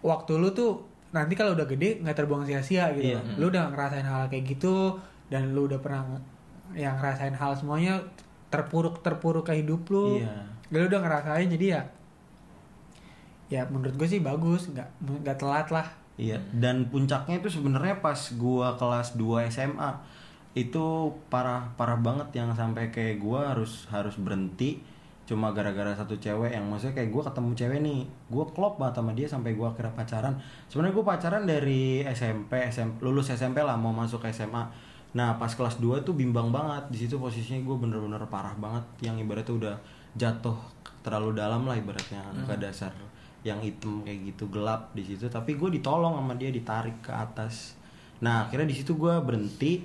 [0.00, 0.70] waktu lu tuh
[1.10, 3.20] nanti kalau udah gede nggak terbuang sia-sia gitu Iya.
[3.36, 4.96] lu udah ngerasain hal kayak gitu
[5.28, 6.02] dan lu udah pernah
[6.72, 8.00] yang ngerasain hal semuanya
[8.48, 10.32] terpuruk terpuruk ke hidup lu Iya.
[10.72, 11.82] lu udah ngerasain jadi ya
[13.50, 14.88] ya menurut gue sih bagus nggak
[15.20, 15.84] nggak telat lah
[16.22, 19.90] Iya, dan puncaknya itu sebenarnya pas gua kelas 2 SMA
[20.54, 24.78] itu parah parah banget yang sampai kayak gua harus harus berhenti
[25.26, 28.00] cuma gara-gara satu cewek yang maksudnya kayak gua ketemu cewek nih.
[28.30, 30.34] Gua klop banget sama dia sampai gua akhirnya pacaran.
[30.70, 35.82] Sebenarnya gua pacaran dari SMP SMP lulus SMP lah mau masuk SMA nah pas kelas
[35.82, 36.86] 2 tuh bimbang banget.
[36.94, 38.84] Di situ posisinya gua bener-bener parah banget.
[39.10, 39.76] Yang ibaratnya udah
[40.14, 40.58] jatuh
[41.02, 42.94] terlalu dalam lah ibaratnya ke dasar
[43.42, 45.26] yang hitam kayak gitu gelap di situ.
[45.26, 47.74] Tapi gue ditolong sama dia ditarik ke atas.
[48.22, 49.82] Nah akhirnya di situ gue berhenti.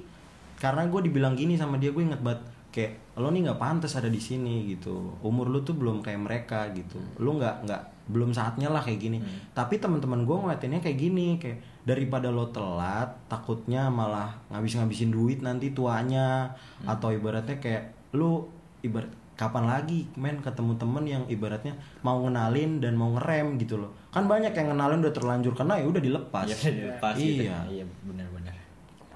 [0.58, 2.42] Karena gue dibilang gini sama dia gue inget banget
[2.74, 5.18] kayak lo nih nggak pantas ada di sini gitu.
[5.22, 6.98] Umur lu tuh belum kayak mereka gitu.
[7.22, 9.18] Lu nggak nggak belum saatnya lah kayak gini.
[9.54, 15.72] Tapi teman-teman gue ngeliatinnya kayak gini kayak daripada lo telat takutnya malah ngabis-ngabisin duit nanti
[15.72, 16.52] tuanya
[16.84, 18.44] atau ibaratnya kayak lu
[18.84, 21.72] ibarat kapan lagi men ketemu temen yang ibaratnya
[22.02, 25.86] mau ngenalin dan mau ngerem gitu loh kan banyak yang ngenalin udah terlanjur kena ya
[25.86, 27.46] udah dilepas Iya, dilepas gitu.
[27.46, 28.56] iya Iya, benar-benar.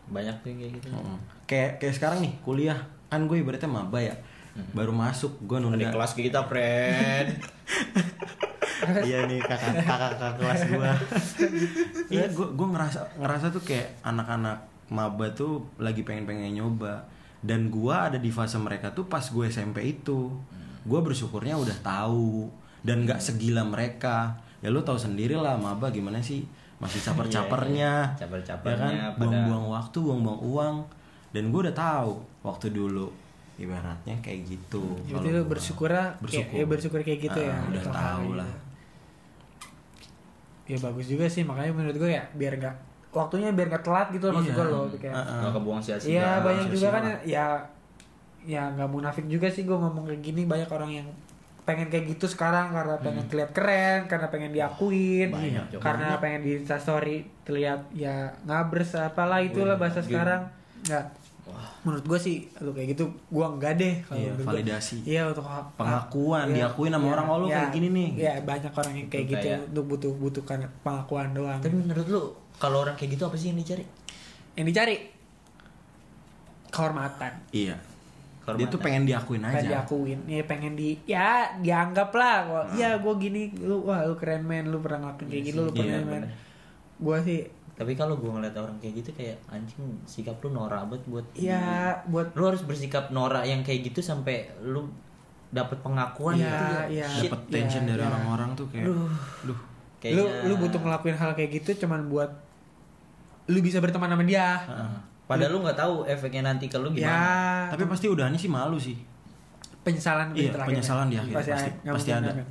[0.07, 0.87] Banyak tuh kayak gitu.
[0.87, 1.17] Heeh.
[1.43, 4.13] kayak kayak sekarang nih kuliah kan gue ibaratnya maba ya
[4.71, 7.27] baru masuk gue Di nunda kelas kita, friend.
[9.01, 10.91] iya nih kakak kakak kakak kelas gue
[12.09, 14.57] iya gue gue ngerasa ngerasa tuh kayak anak-anak
[14.87, 16.99] maba tuh lagi pengen pengen nyoba
[17.41, 20.29] dan gue ada di fase mereka tuh pas gue SMP itu.
[20.85, 22.49] Gue bersyukurnya udah tahu.
[22.85, 24.37] Dan nggak segila mereka.
[24.61, 26.45] Ya lu tahu sendiri lah maba gimana sih?
[26.77, 28.13] Masih caper-capernya.
[28.13, 30.75] Iya, ya caper-capernya kan pada- buang-buang waktu buang-buang uang.
[31.33, 32.13] Dan gue udah tahu
[32.45, 33.09] waktu dulu.
[33.61, 35.49] Ibaratnya kayak gitu jadi kalau lu gua.
[35.53, 36.99] bersyukur kayak, bersyukur ya bersyukur.
[37.05, 37.53] kayak gitu ya?
[37.53, 38.51] Ah, udah tahu lah.
[40.65, 41.45] Ya bagus juga sih.
[41.45, 44.57] Makanya menurut gue ya biar nggak waktunya biar nggak telat gitu loh maksud Iya.
[44.57, 45.39] gue loh kayak Ah, ah.
[45.41, 46.09] Nggak kebuang sia-sia.
[46.09, 47.45] Iya banyak sia-sia juga kan ya
[48.41, 51.07] ya nggak munafik juga sih gue ngomong kayak gini banyak orang yang
[51.61, 55.79] pengen kayak gitu sekarang karena pengen terlihat keren karena pengen diakuin Banyak, Jok.
[55.79, 60.49] karena pengen di instastory terlihat ya ngabers apalah itulah bahasa sekarang
[60.81, 61.05] nggak
[61.81, 64.51] menurut gue sih lu kayak gitu gue enggak deh kalau Iya, menurut gua.
[64.53, 64.97] validasi.
[65.03, 65.45] iya untuk
[65.75, 68.09] Pengakuan, iya, diakuin sama orang, oh, lu kayak gini nih.
[68.15, 72.07] iya banyak orang yang kayak Itu gitu kayak- untuk butuh butuhkan pengakuan doang Tapi menurut
[72.07, 72.21] lu
[72.61, 73.81] kalau orang kayak gitu apa sih yang dicari?
[74.53, 74.95] yang dicari
[76.69, 77.75] kehormatan Iya.
[77.77, 77.87] Dia
[78.47, 78.69] Kehormatan.
[78.69, 79.69] tuh pengen diakuin pengen aja.
[79.71, 82.75] diakuin ya pengen di ya dianggap lah kok Hmm.
[82.75, 85.73] ya gue gini lu wah lu keren men lu pernah ngelakuin kayak gini lu Iya,
[85.75, 86.31] pernah men bener.
[86.99, 87.41] gue sih
[87.71, 91.61] Tapi kalau gue ngeliat orang kayak gitu kayak anjing sikap lu norak banget buat ya
[92.05, 94.85] buat lu harus bersikap norak yang kayak gitu sampai lu
[95.49, 96.81] dapet pengakuan Iya, gitu ya.
[96.87, 97.07] iya.
[97.11, 97.23] Shit.
[97.27, 98.07] Dapat tension Iya, dari iya.
[98.07, 99.09] orang-orang tuh kayak Aduh.
[99.43, 99.49] duh.
[99.49, 99.53] lu
[99.99, 102.29] Kayaknya- lu butuh ngelakuin hal kayak gitu cuman buat
[103.51, 104.91] lu bisa berteman sama dia Heeh.
[105.27, 107.71] Padahal lu nggak tahu efeknya nanti ke lu ya gimana.
[107.71, 108.95] Tapi pasti udahnya sih malu sih.
[109.81, 110.77] penyesalan Iya, terakhirnya.
[110.77, 112.43] penyesalan di akhir, pasti- pasti mungkin ada.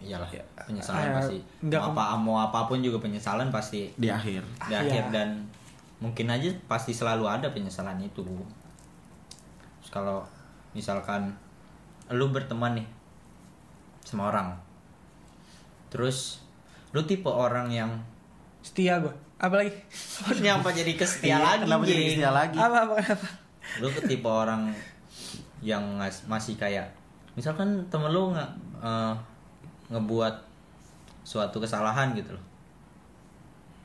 [0.00, 1.36] Iyalah, Ya, penyesalan ah, pasti.
[1.62, 4.40] nggak mau apa mau apa pun juga penyesalan pasti Di akhir.
[4.66, 5.12] di Ah, akhir iya.
[5.12, 5.28] dan
[5.96, 8.20] mungkin aja pasti selalu ada penyesalan itu.
[9.78, 10.20] Terus kalau
[10.70, 11.32] misalkan
[12.08, 12.88] lu berteman nih
[14.02, 14.52] sama orang,
[15.88, 16.42] terus
[16.90, 17.90] lu tipe orang yang
[18.60, 19.72] setia gue apalagi
[20.38, 21.62] nyampe jadi kesetia Iya, lagi.
[21.64, 22.12] Kenapa jadi Jing?
[22.14, 22.56] setia lagi?
[22.56, 23.26] apa apa kenapa
[23.78, 24.68] lu ke tipe orang
[25.60, 25.80] yang
[26.26, 26.92] masih kayak
[27.32, 29.14] misalkan temen lu nggak eh,
[29.88, 30.34] ngebuat
[31.22, 32.44] suatu kesalahan gitu loh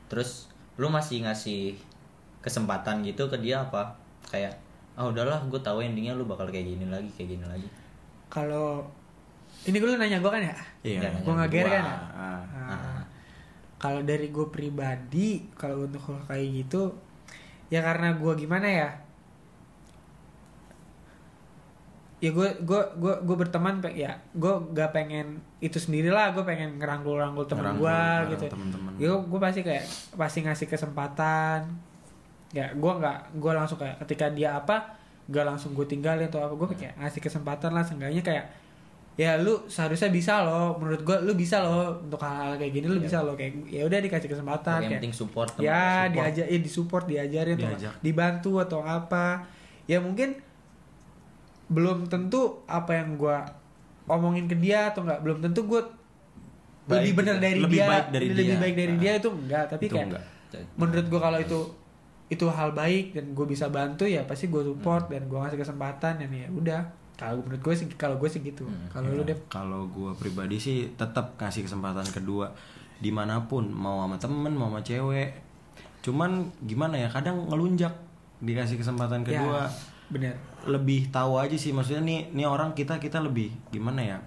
[0.06, 1.74] terus lu masih ngasih
[2.38, 3.90] kesempatan gitu ke dia apa
[4.24, 4.52] kayak
[4.92, 7.68] ah udahlah gue tahu endingnya lu bakal kayak gini lagi kayak gini lagi
[8.28, 8.84] kalau
[9.62, 11.10] ini gue nanya gue kan ya Iya.
[11.20, 11.62] Gue nggak gua.
[11.62, 12.40] kan ya Ah.
[12.66, 13.02] Nah,
[13.76, 16.96] kalau dari gue pribadi kalau untuk hal kayak gitu
[17.68, 18.90] ya karena gue gimana ya?
[22.16, 27.20] Ya gue gue gue gue berteman ya gue gak pengen itu sendirilah gue pengen ngerangkul
[27.20, 28.00] rangkul teman Ngerangkul gue
[28.32, 28.46] gitu.
[28.96, 29.84] gue gue pasti kayak
[30.16, 31.68] pasti ngasih kesempatan.
[32.56, 34.96] Ya gue nggak gue langsung kayak ketika dia apa
[35.26, 38.46] gak langsung gue tinggalin atau apa gue kayak ngasih kesempatan lah seenggaknya kayak
[39.16, 43.00] ya lu seharusnya bisa loh menurut gue lu bisa loh untuk hal-hal kayak gini lu
[43.00, 45.64] bisa loh kayak ya udah dikasih kesempatan yang kayak penting support ya
[46.04, 46.12] support.
[46.12, 47.94] diajar ya disupport diajarin atau Diajak.
[47.98, 49.48] dibantu atau apa
[49.84, 50.36] ya mungkin
[51.66, 53.38] belum tentu apa yang gue
[54.06, 55.82] omongin ke dia atau nggak belum tentu gue
[56.86, 57.42] lebih Baik benar gitu.
[57.42, 58.58] dari Lebih dia baik dari lebih dia.
[58.60, 60.24] baik dari Nah, dia itu enggak tapi itu kayak enggak.
[60.76, 61.58] menurut gue kalau itu
[62.26, 66.12] itu hal baik dan gue bisa bantu ya pasti gue support dan gue ngasih kesempatan
[66.16, 66.80] dan ya udah
[67.16, 68.68] kalau menurut gue sih kalau gue sih gitu.
[68.68, 72.52] Hmm, kalau lu Ya, deh kalau gue pribadi sih tetap kasih kesempatan kedua.
[73.00, 75.32] Di mana pun mau sama temen mau sama cewek.
[76.04, 77.92] Cuman gimana ya kadang ngelunjak
[78.44, 79.64] dikasih kesempatan ya kedua.
[80.12, 80.36] bener.
[80.68, 84.18] Lebih tahu aja sih maksudnya nih nih orang kita kita lebih gimana ya?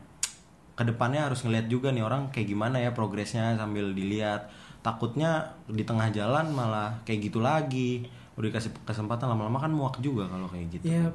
[0.73, 4.49] Ke depannya harus ngeliat juga nih orang kayak gimana ya progresnya sambil dilihat.
[4.81, 8.09] Takutnya di tengah jalan malah kayak gitu lagi.
[8.33, 10.89] Udah dikasih kesempatan lama-lama kan muak juga kalau kayak gitu.
[10.89, 11.05] Ya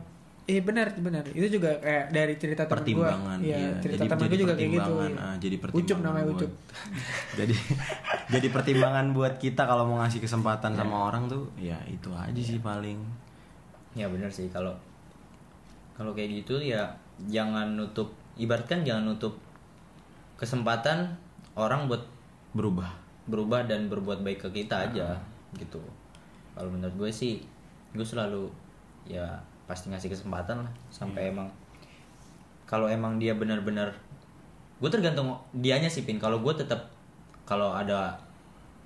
[0.45, 1.25] Iya benar benar.
[1.33, 3.71] Itu juga kayak dari cerita temen gue pertimbangan iya iya.
[3.81, 4.81] cerita jadi temen jadi gue juga kayak gitu.
[4.85, 5.25] pertimbangan, iya.
[5.25, 6.53] ah, jadi pertimbangan Ucup namanya buat- Ucup.
[7.41, 7.55] Jadi
[8.29, 12.61] jadi pertimbangan buat kita kalau mau ngasih kesempatan sama orang tuh ya itu aja sih
[12.61, 13.01] paling.
[13.97, 14.53] Ya benar sih.
[14.53, 14.77] Kalau
[15.97, 16.93] kalau kayak gitu ya
[17.25, 19.33] jangan nutup ibaratkan jangan nutup
[20.37, 21.15] kesempatan
[21.55, 22.03] orang buat
[22.53, 22.91] berubah.
[23.25, 25.17] berubah dan berbuat baik ke kita aja
[25.57, 25.81] gitu.
[26.53, 27.41] Kalau menurut gue sih
[27.97, 28.53] gue selalu
[29.09, 29.25] ya
[29.65, 31.49] pasti ngasih kesempatan lah sampai emang
[32.65, 33.93] kalau emang dia benar-benar
[34.77, 36.91] gue tergantung dianya sih pin kalau gue tetap
[37.43, 38.17] kalau ada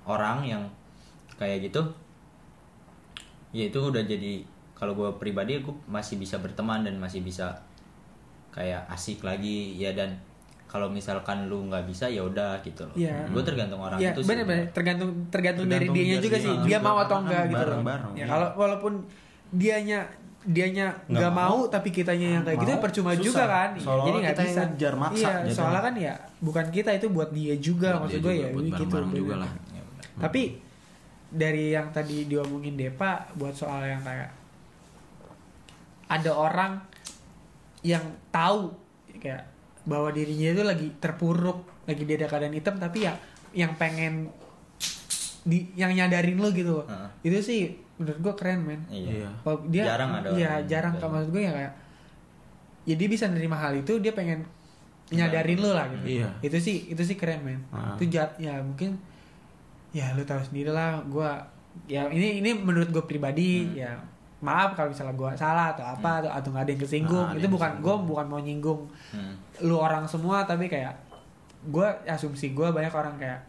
[0.05, 0.63] orang yang
[1.35, 1.83] kayak gitu
[3.51, 7.59] ya itu udah jadi kalau gue pribadi gue masih bisa berteman dan masih bisa
[8.51, 10.15] kayak asik lagi ya dan
[10.69, 13.25] kalau misalkan lu nggak bisa ya udah gitu loh Iya.
[13.27, 16.45] gue tergantung orang Iya itu sih benar benar tergantung tergantung dari Tergantung dianya juga dia
[16.45, 16.67] sih juga.
[16.69, 17.61] dia mau atau Kan enggak gitu loh.
[17.65, 18.27] bareng-bareng, ya iya.
[18.29, 18.93] kalau walaupun
[19.51, 20.01] dianya
[20.41, 23.23] dianya Nggak mau, mau, tapi kitanya yang kayak gitu mau, percuma susah.
[23.23, 25.53] juga kan Iya, Seolah-olah jadi nggak bisa ngejar maksa iya jatuhnya.
[25.53, 28.65] soalnya kan ya bukan kita itu buat dia juga Buat maksud dia gue ya buat
[28.65, 29.51] gitu bareng-bareng juga lah.
[29.69, 30.07] Ya udah.
[30.21, 30.43] tapi
[31.29, 34.31] dari yang tadi diomongin Depa buat soal yang kayak
[36.09, 36.73] ada orang
[37.83, 38.73] yang tahu
[39.15, 39.45] kayak
[39.85, 43.13] bahwa dirinya itu lagi terpuruk lagi di ada keadaan hitam tapi ya
[43.53, 44.29] yang pengen
[45.43, 47.09] di yang nyadarin lo gitu Heeh.
[47.25, 47.61] itu sih
[47.99, 49.31] menurut gue keren men iya, Iya.
[49.41, 51.73] Kalau dia Jarang ada Iya, orang jarang yang- kan maksud gue ya kayak
[52.85, 54.41] ya dia bisa nerima hal itu dia pengen
[55.09, 56.05] nyadarin lo lah gitu.
[56.17, 56.29] Iya.
[56.41, 57.61] Itu sih itu sih keren men.
[57.69, 57.93] Ah.
[57.95, 58.97] Itu ja- ya mungkin
[59.91, 61.31] ya lu tahu sendiri lah gue
[61.87, 63.75] ya ini ini menurut gue pribadi Hmm.
[63.75, 63.93] ya
[64.39, 67.49] maaf kalau misalnya gue salah atau apa atau atau nggak ada yang kesinggung Ah, itu
[67.49, 69.35] bukan gue bukan mau nyinggung Hmm.
[69.61, 70.95] lu orang semua tapi kayak
[71.65, 73.41] gue asumsi gue banyak orang kayak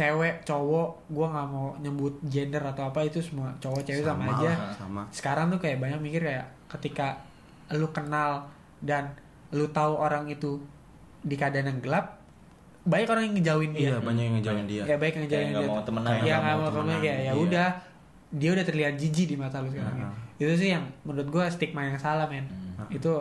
[0.00, 4.50] cewek cowok gue nggak mau nyebut gender atau apa itu semua cowok cewek sama, aja
[4.56, 7.20] lah, sama sekarang tuh kayak banyak mikir kayak ketika
[7.76, 8.48] lu kenal
[8.80, 9.12] dan
[9.52, 10.56] lu tahu orang itu
[11.20, 12.16] di keadaan yang gelap
[12.88, 15.68] baik orang yang ngejauhin dia iya banyak yang ngejauhin dia kayak baik yang ngejauhin dia
[15.68, 16.12] mau temenan.
[16.24, 17.32] ya nggak mau temenan ya iya.
[17.36, 17.68] udah
[18.30, 20.08] dia udah terlihat jijik di mata lu sekarang ya.
[20.08, 20.42] Heeh.
[20.48, 22.48] itu sih yang menurut gue stigma yang salah men
[22.80, 22.96] Hmm.
[22.96, 23.12] itu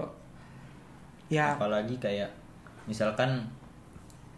[1.28, 2.32] ya apalagi kayak
[2.88, 3.44] misalkan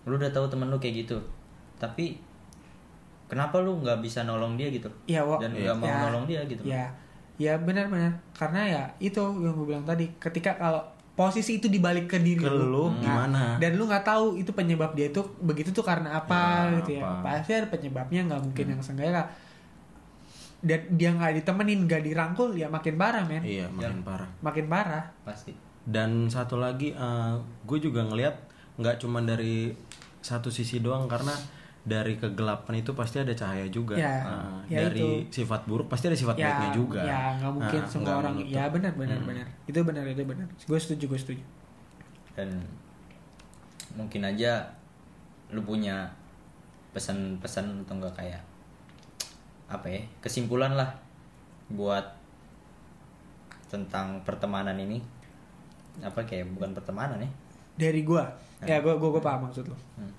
[0.10, 1.22] lu udah tahu temen lu kayak gitu
[1.78, 2.18] tapi
[3.32, 4.92] kenapa lu nggak bisa nolong dia gitu?
[5.08, 6.62] Ya wa- dan nggak mau ya, nolong dia gitu.
[6.62, 6.92] ya.
[7.36, 12.18] Ya benar-benar karena ya itu yang gue bilang tadi ketika kalau posisi itu dibalik ke
[12.18, 13.44] diri ke lu Nah, gimana?
[13.58, 17.02] dan lu nggak tahu itu penyebab dia itu begitu tuh karena apa Ya, gitu ya.
[17.02, 17.10] apa.
[17.10, 17.24] Hmm.
[17.26, 19.26] pasti ada penyebabnya nggak mungkin yang seenggaknya
[20.62, 23.42] dan dia nggak ditemenin nggak dirangkul ya makin parah men.
[23.42, 24.30] Iya makin parah.
[24.40, 25.06] makin parah.
[25.26, 25.58] Pasti.
[25.82, 26.94] Dan satu lagi
[27.66, 28.38] gue juga ngelihat
[28.78, 29.74] nggak cuma dari
[30.22, 31.34] satu sisi doang karena
[31.82, 33.98] dari kegelapan itu pasti ada cahaya juga.
[33.98, 37.02] Ya, Nah, ya dari sifat buruk pasti ada sifat ya baiknya juga.
[37.02, 38.54] ya nggak mungkin Nah, semua orang menutup.
[38.54, 39.28] ya benar benar Hmm.
[39.28, 39.48] benar.
[39.66, 40.46] Itu benar itu benar.
[40.62, 41.44] Gue setuju gue setuju.
[42.32, 42.50] Dan
[43.92, 44.62] mungkin aja
[45.50, 46.06] lu punya
[46.92, 48.42] pesan-pesan atau enggak kayak
[49.68, 50.92] apa ya kesimpulan lah
[51.68, 52.04] buat
[53.68, 55.00] tentang pertemanan ini.
[56.00, 57.30] Apa kayak bukan pertemanan ya?
[57.80, 58.28] Dari gua.
[58.62, 60.12] Ya gua gua, gua paham maksud lo Hmm.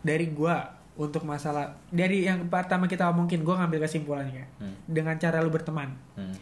[0.00, 0.62] Dari gua
[0.94, 4.44] untuk masalah dari yang pertama kita omongin gua ngambil kesimpulannya.
[4.58, 4.74] Hmm.
[4.84, 5.90] dengan cara lu berteman.
[6.14, 6.34] Hmm.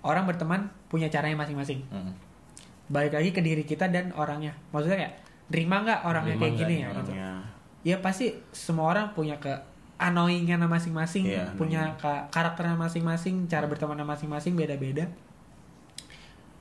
[0.00, 1.84] orang berteman punya caranya masing-masing.
[1.88, 2.12] Hmm.
[2.88, 4.50] balik lagi ke diri kita dan orangnya.
[4.70, 5.14] Maksudnya kayak
[5.46, 6.88] terima nggak orangnya Terima kayak gini ya?
[6.90, 7.12] gitu.
[7.82, 9.52] Ya pasti semua orang punya ke
[9.94, 15.04] annoyingnya masing-masing Iya, punya ka- karakternya masing-masing cara bertemannya masing-masing beda-beda.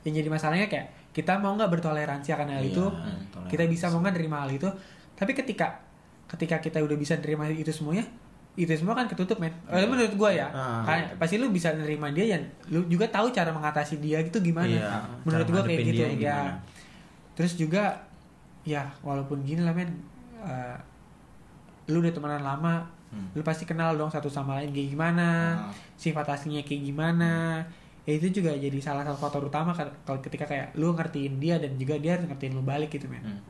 [0.02, 3.50] Yang jadi masalahnya kayak kita mau nggak bertoleransi akan hal Iya, itu toleransi.
[3.50, 4.70] kita bisa mau nggak nerima hal itu
[5.14, 5.82] tapi ketika
[6.30, 8.06] ketika kita udah bisa nerima itu semuanya
[8.54, 9.54] itu semua kan ketutup men.
[9.66, 13.30] Eh, menurut gua ya Ah, Kan pasti lu bisa nerima dia dan lu juga tahu
[13.30, 14.68] cara mengatasi dia gitu gimana.
[14.68, 16.10] Iya, menurut gua kayak gitu ya.
[16.14, 16.54] gimana.
[17.32, 17.96] terus juga
[18.62, 19.88] ya walaupun gini lah men
[20.38, 20.76] eh,
[21.88, 23.26] lu udah temenan lama Hmm.
[23.34, 25.74] lu pasti kenal dong satu sama lain kayak gimana Ah.
[25.96, 27.58] sifat aslinya kayak gimana.
[28.04, 31.58] Ya itu juga jadi salah satu faktor utama kan kalau ketika kayak lu ngertiin dia
[31.58, 33.18] dan juga dia harus ngertiin lu balik gitu men.
[33.24, 33.42] Hmm.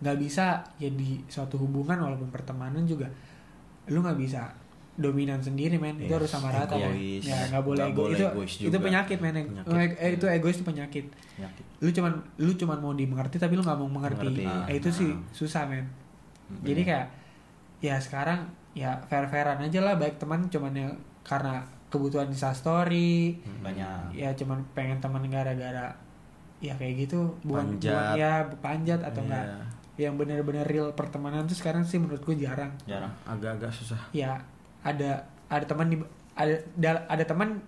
[0.00, 0.46] Nggak bisa
[0.76, 3.04] jadi suatu hubungan walaupun pertemanan juga
[3.86, 4.48] lu nggak bisa
[4.92, 7.22] dominan sendiri men itu Yes, harus sama rata egois.
[7.22, 8.78] ya nggak boleh egois boleh itu egois itu juga.
[8.82, 9.96] penyakit men Penyakit.
[9.98, 11.64] Eh, itu egois itu penyakit Penyakit.
[11.78, 14.44] lu cuman lu cuman mau dimengerti tapi lu nggak mau mengerti, Mengerti.
[14.44, 15.20] Nah, itu sih Ah.
[15.30, 15.84] susah men
[16.60, 17.06] jadi kayak
[17.80, 20.88] ya sekarang ya fair fairan aja lah baik teman cuman ya
[21.22, 25.88] karena kebutuhan Insta story banyak ya cuman pengen teman gara-gara
[26.58, 27.88] ya kayak gitu bukan Panjat.
[27.88, 29.26] bukan ya panjat atau Iya.
[29.26, 29.46] enggak
[30.02, 32.72] yang benar-benar real pertemanan tuh sekarang sih menurut gue jarang.
[32.84, 33.12] Jarang.
[33.24, 34.00] Agak-agak susah.
[34.10, 34.40] Ya
[34.80, 35.96] ada ada teman di
[36.32, 36.56] ada
[37.04, 37.60] ada teman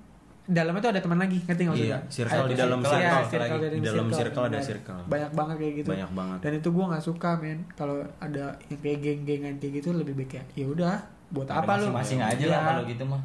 [0.43, 3.39] dalamnya tuh ada teman lagi ngerti nggak Iya, circle Ada- di dalam iya, circle circle
[3.39, 3.63] lagi.
[3.63, 5.01] dari Di dalam circle ada Banyak- circle.
[5.07, 5.89] banyak banget kayak gitu.
[5.89, 6.39] Banyak banget.
[6.41, 7.59] Dan itu gue nggak suka men.
[7.71, 10.95] Kalau ada yang kayak geng-gengan kayak gitu lebih baik ya ya udah
[11.31, 11.89] buat Ada apa lu?
[11.89, 13.23] masing-masing aja lah Ya, kalau gitu mah.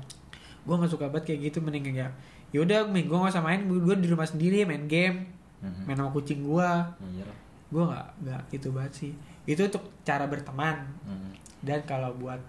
[0.61, 2.11] Gue nggak suka banget kayak gitu mending kayak
[2.47, 5.27] ya udah gue nggak usah main gue di rumah sendiri main game
[5.57, 5.83] Mhm.
[5.83, 6.69] main sama kucing gue
[7.09, 7.27] Iya.
[7.67, 9.11] Gue nggak nggak itu banget sih
[9.43, 11.31] itu untuk cara berteman Mhm.
[11.61, 12.39] dan kalau buat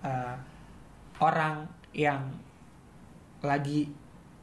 [0.00, 0.34] uh,
[1.18, 2.22] orang yang
[3.40, 3.90] lagi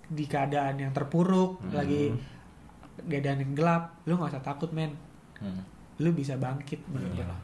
[0.06, 1.72] di keadaan yang terpuruk Hmm.
[1.74, 2.12] lagi
[3.00, 4.92] keadaan yang gelap lu nggak usah takut men
[5.40, 5.62] Mhm.
[6.00, 7.24] lu bisa bangkit menurut gue.
[7.24, 7.40] Iyalah.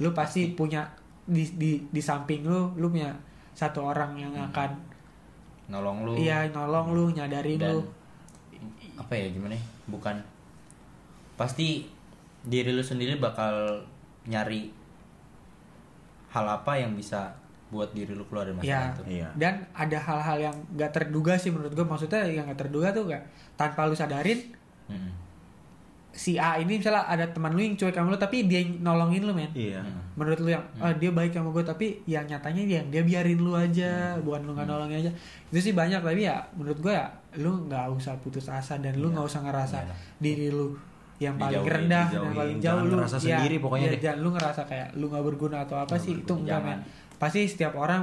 [0.00, 0.82] lu pasti punya
[1.22, 3.12] di di di samping lu lu punya
[3.52, 4.48] satu orang yang Hmm.
[4.50, 4.70] akan
[5.68, 7.84] nolong lu iya nolong lu nyadarin dan lu
[8.92, 9.62] apa ya gimana ya?
[9.86, 10.16] bukan
[11.34, 11.88] pasti
[12.44, 13.82] diri lu sendiri bakal
[14.24, 14.70] nyari
[16.28, 17.32] hal apa yang bisa
[17.68, 19.28] buat diri lu keluar dari ya masalah itu Iya.
[19.34, 23.22] dan ada hal-hal yang gak terduga sih menurut gue maksudnya yang gak terduga tuh gak
[23.54, 24.40] tanpa lu sadarin
[24.84, 25.12] Mhm.
[26.12, 29.24] si A ini misalnya ada teman lu yang cuek sama lu tapi dia yang nolongin
[29.24, 29.80] lu men iya
[30.12, 33.56] menurut lu yang ah, dia baik sama gue tapi yang nyatanya yang dia biarin lu
[33.56, 34.20] aja Hmm.
[34.22, 35.12] bukan lu nggak nolongin aja
[35.48, 39.08] itu sih banyak tapi ya menurut gue ya lu nggak usah putus asa dan lu
[39.08, 39.12] Iya.
[39.14, 39.96] nggak usah ngerasa Iyalah.
[40.18, 40.76] diri lu
[41.22, 42.34] yang paling Dijauhin, rendah dan dijauhin.
[42.34, 44.00] paling jauh Jangan lu ngerasa ya, sendiri pokoknya ya, deh.
[44.00, 46.38] jangan lu ngerasa kayak lu nggak berguna atau apa Nggak sih itu berguna.
[46.38, 46.78] enggak Jangan.
[46.78, 46.78] men
[47.16, 48.02] pasti setiap orang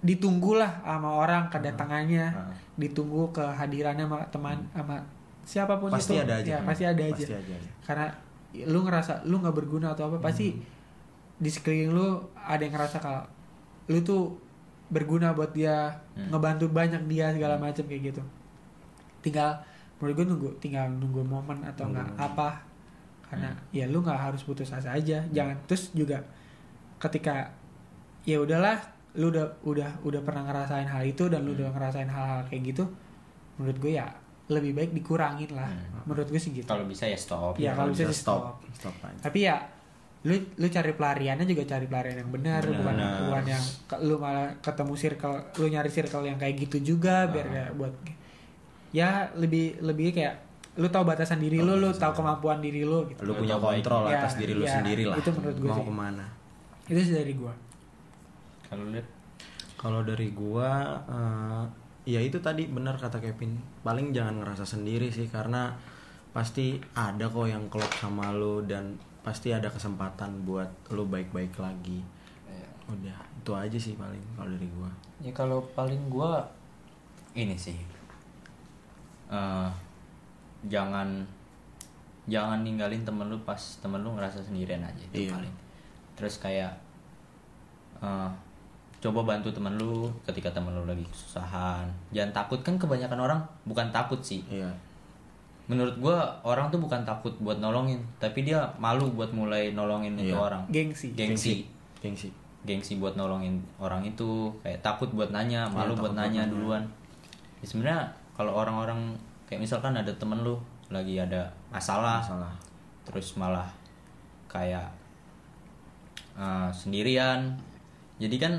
[0.00, 2.52] ditunggulah sama orang kedatangannya Hmm.
[2.76, 4.96] ditunggu kehadirannya sama teman sama
[5.42, 8.06] siapa pun pasti itu ada aja ya, pasti ada aja pasti aja karena
[8.64, 10.60] lu ngerasa lu nggak berguna atau apa pasti
[11.34, 13.24] di sekeliling lu ada yang ngerasa kalau
[13.86, 14.36] lu tuh
[14.86, 16.30] berguna buat dia Hmm.
[16.30, 18.22] ngebantu banyak dia segala macam kayak gitu
[19.18, 19.56] tinggal
[19.98, 22.26] menurut gue nunggu tinggal nunggu momen atau Nunggu nggak momen.
[22.28, 22.48] apa
[23.24, 26.20] karena ya lu nggak harus putus asa aja jangan terus juga
[27.00, 27.50] ketika
[28.24, 28.78] ya udahlah
[29.14, 32.84] lu udah udah udah pernah ngerasain hal itu dan lu udah ngerasain hal-hal kayak gitu
[33.58, 34.06] menurut gue ya
[34.44, 35.64] lebih baik dikurangin lah.
[35.72, 36.04] Hmm.
[36.04, 36.68] menurut gue sih gitu.
[36.68, 37.56] Kalau bisa ya stop.
[37.56, 38.60] Ya, kalau bisa sih stop.
[38.76, 38.92] stop.
[39.00, 39.16] Aja.
[39.24, 39.56] Tapi ya
[40.24, 43.64] lu lu cari pelariannya juga cari pelarian yang benar bukan bukan yang
[44.08, 47.92] lu malah ketemu circle lu nyari circle yang kayak gitu juga biar kayak buat
[48.94, 50.38] ya lebih lebih kayak
[50.74, 53.26] lu tahu batasan diri lu lu tahu kemampuan diri lu gitu.
[53.26, 55.18] Lu punya kontrol Ya, atas diri lu ya, sendiri lah.
[55.18, 55.86] itu menurut gue mau sih.
[55.86, 56.26] ke mana?
[56.86, 57.54] Itu sih dari gua.
[58.66, 59.06] Kalau lihat?
[59.74, 60.70] Kalau dari gua
[61.06, 61.64] eh,
[62.06, 63.58] ya itu tadi benar kata Kevin.
[63.82, 65.74] Paling jangan ngerasa sendiri sih karena
[66.30, 72.02] pasti ada kok yang klop sama lu dan pasti ada kesempatan buat lu baik-baik lagi.
[72.84, 74.90] Udah, itu aja sih paling kalau dari gua.
[75.18, 76.44] ya kalau paling gua
[77.32, 77.72] ini sih
[79.34, 79.68] Eh,
[80.64, 81.26] jangan
[82.24, 85.34] jangan ninggalin temen lu pas temen lu ngerasa sendirian aja itu Iya.
[85.34, 85.54] paling
[86.14, 86.70] terus kayak
[87.98, 88.30] eh,
[89.00, 93.90] coba bantu temen lu ketika temen lu lagi kesusahan jangan takut kan kebanyakan orang bukan
[93.90, 94.70] takut sih Iya.
[95.66, 100.30] menurut gua orang tuh bukan takut buat nolongin tapi dia malu buat mulai nolongin itu
[100.30, 100.38] Iya.
[100.38, 101.68] orang gengsi gengsi
[101.98, 102.28] Gengsi.
[102.62, 106.40] gengsi buat nolongin orang itu kayak takut buat nanya malu Iya, buat takut buat nanya
[106.40, 106.44] nanya.
[106.48, 106.82] duluan
[107.60, 108.00] ya sebenarnya
[108.34, 109.14] kalau orang-orang
[109.46, 110.58] kayak misalkan ada temen lu
[110.90, 112.52] lagi ada masalah, Masalah.
[113.06, 113.66] terus malah
[114.50, 114.86] kayak
[116.34, 117.54] eh, sendirian.
[118.18, 118.52] Jadi kan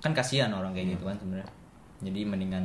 [0.00, 1.48] kan kasihan orang kayak gitu kan sebenarnya.
[2.04, 2.64] Jadi mendingan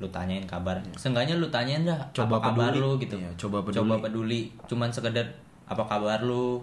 [0.00, 0.80] lu tanyain kabar.
[0.96, 3.16] Seenggaknya lu tanyain dah Coba apa kabar lu gitu.
[3.20, 3.76] Iya, coba peduli.
[3.78, 4.40] coba peduli.
[4.66, 5.26] Cuman sekedar
[5.68, 6.60] apa kabar lu?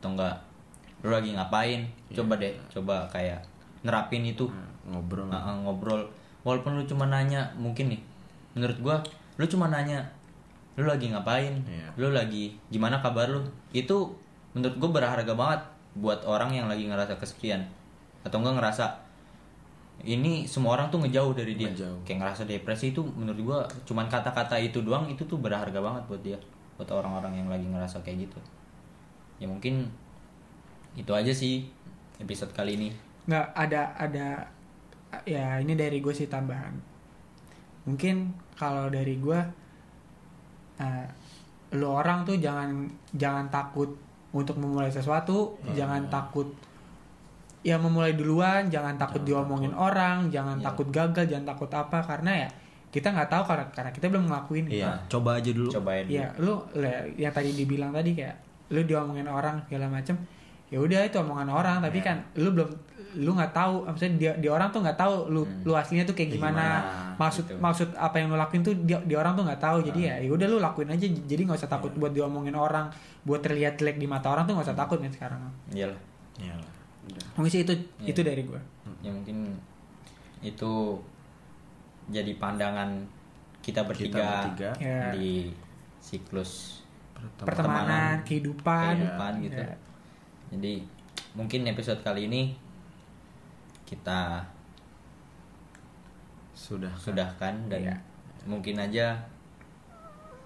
[0.00, 0.36] Atau enggak
[1.04, 1.84] lu lagi ngapain?
[2.12, 3.40] Coba deh coba kayak
[3.84, 4.48] nerapin itu.
[4.48, 5.28] Nah, ngobrol.
[5.28, 6.02] Eh, ngobrol.
[6.44, 8.00] Walaupun lu cuma nanya mungkin nih
[8.54, 8.96] menurut gua
[9.36, 10.00] lu cuma nanya
[10.74, 11.54] lu lagi ngapain?
[11.70, 11.86] Iya.
[11.94, 13.42] lu lagi gimana kabar lu?
[13.70, 14.14] Itu
[14.54, 15.60] menurut gua berharga banget
[15.94, 17.62] buat orang yang lagi ngerasa kesepian.
[18.26, 18.86] Atau enggak ngerasa
[20.02, 21.70] ini semua orang tuh ngejauh dari dia.
[21.70, 22.02] Ngejauh.
[22.02, 26.22] kayak ngerasa depresi itu menurut gua cuman kata-kata itu doang itu tuh berharga banget buat
[26.22, 26.38] dia.
[26.74, 28.38] Buat orang-orang yang lagi ngerasa kayak gitu.
[29.38, 29.86] Ya mungkin
[30.98, 31.70] itu aja sih
[32.18, 32.90] episode kali ini.
[33.30, 34.28] Nggak ada ada
[35.22, 36.93] ya ini dari gue sih tambahan
[37.84, 38.14] mungkin
[38.52, 39.40] kalau dari gue
[40.76, 41.06] eh,
[41.72, 43.90] lu orang tuh jangan jangan takut
[44.30, 45.84] untuk memulai sesuatu Iya.
[45.84, 46.48] jangan takut
[47.60, 50.66] ya memulai duluan jangan takut diomongin orang jangan Iya.
[50.66, 52.48] takut gagal jangan takut apa karena ya
[52.88, 55.66] kita nggak tahu karena karena kita belum ngelakuin Iya, coba aja dulu.
[55.68, 58.36] cobain Iya, lu le- yang tadi dibilang tadi kayak
[58.70, 60.14] lu diomongin orang segala macem
[60.66, 62.06] ya udah itu omongan orang tapi Iya.
[62.06, 62.68] kan lu belum
[63.14, 65.62] lu nggak tahu maksudnya dia di orang tuh nggak tahu lu Hmm.
[65.62, 67.54] lu aslinya tuh kayak gimana, gimana, maksud gitu.
[67.56, 70.30] maksud apa yang lu lakuin tuh di, di orang tuh nggak tahu jadi ya ya
[70.30, 72.90] udah lu lakuin aja jadi nggak usah takut buat diomongin orang
[73.22, 75.38] buat terlihat jelek di mata orang tuh nggak usah takut nih sekarang
[75.70, 76.00] iyalah
[76.34, 76.70] Iya lah.
[77.04, 77.24] Udah.
[77.34, 78.10] mungkin sih itu Iya.
[78.10, 78.60] itu dari gue
[79.00, 79.38] ya mungkin
[80.40, 80.72] itu
[82.06, 82.90] jadi pandangan
[83.60, 84.70] kita bertiga, bertiga.
[84.76, 85.08] Ya.
[85.10, 85.54] di
[85.98, 86.82] siklus
[87.14, 89.76] Pertama- pertemanan kehidupan kehidupan gitu Ya.
[90.48, 90.82] Jadi
[91.32, 92.42] mungkin episode kali ini
[93.84, 94.40] kita
[96.54, 96.90] Sudah.
[96.96, 97.96] sudahkan dan Iya.
[98.46, 99.18] mungkin aja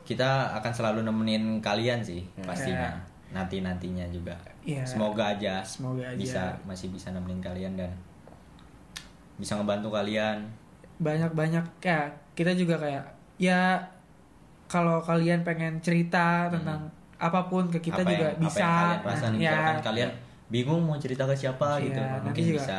[0.02, 2.42] kita akan selalu nemenin kalian sih Ya.
[2.42, 2.90] pastinya
[3.28, 4.32] nanti nantinya juga
[4.64, 4.82] Iya.
[4.82, 6.16] semoga aja Semoga aja.
[6.16, 7.92] bisa masih bisa nemenin kalian dan
[9.36, 10.48] bisa ngebantu kalian
[10.98, 13.04] banyak-banyak ya kita juga kayak
[13.36, 13.78] ya
[14.66, 16.88] kalau kalian pengen cerita tentang
[17.18, 18.06] apa pun ke kita Hmm.
[18.06, 18.62] Apa juga yang- bisa.
[18.62, 20.10] apa yang kalian rasain ya misalkan kalian
[20.48, 22.78] bingung mau cerita ke siapa Iya, gitu nanti mungkin juga bisa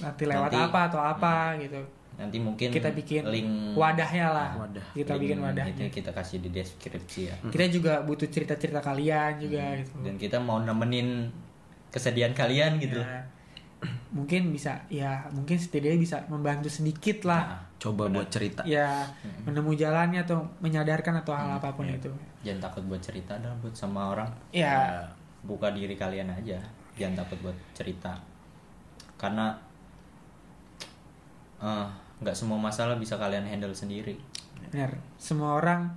[0.00, 1.80] nanti lewat Nanti- apa atau apa gitu.
[2.14, 4.50] Nanti mungkin kita bikin link wadahnya lah.
[4.56, 4.86] Wadah.
[4.94, 5.74] kita link bikin wadahnya.
[5.82, 7.34] itu kita kasih di deskripsi ya.
[7.44, 9.98] Kita juga butuh cerita-cerita kalian juga gitu.
[10.00, 11.26] Dan kita mau nemenin
[11.90, 13.02] kesedihan kalian gitu.
[13.02, 13.26] Ya.
[14.08, 17.42] mungkin bisa ya mungkin setidaknya bisa membantu sedikit lah.
[17.50, 18.64] Nah, Coba buat cerita.
[18.64, 19.04] ya
[19.44, 21.98] menemu jalannya atau menyadarkan atau hal apa pun iya.
[21.98, 22.08] itu
[22.44, 24.28] jangan takut buat cerita dah buat sama orang.
[24.50, 25.02] Ya
[25.42, 26.60] buka diri kalian aja.
[26.94, 28.14] Jangan takut buat cerita.
[29.16, 29.56] Karena
[31.58, 31.86] eh,
[32.20, 34.14] nggak semua masalah bisa kalian handle sendiri.
[34.60, 35.90] Benar semua orang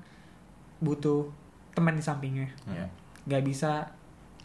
[0.80, 1.28] butuh
[1.74, 2.48] teman di sampingnya.
[2.66, 2.88] Ya.
[3.28, 3.84] nggak bisa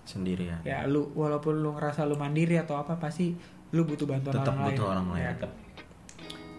[0.03, 0.59] Sendirian.
[0.67, 3.31] ya lu walaupun lu ngerasa lu mandiri atau apa pasti
[3.71, 4.93] lu butuh bantuan Tetap orang butuh lain.
[4.93, 5.23] orang lain.
[5.23, 5.53] Ya, tetap.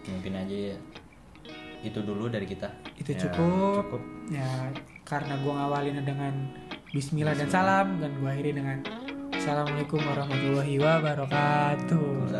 [0.04, 0.76] Mungkin aja ya,
[1.84, 2.64] itu dulu dari kita.
[2.96, 3.84] Itu Ya, cukup.
[3.84, 4.02] cukup.
[4.32, 4.48] ya
[5.04, 6.34] karena gua ngawalin dengan
[6.90, 8.80] Bismillah dan salam dan gua akhiri dengan
[9.36, 12.32] Assalamualaikum warahmatullahi wabarakatuh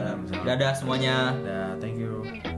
[0.45, 2.54] dadah semuanya Dah, thank you.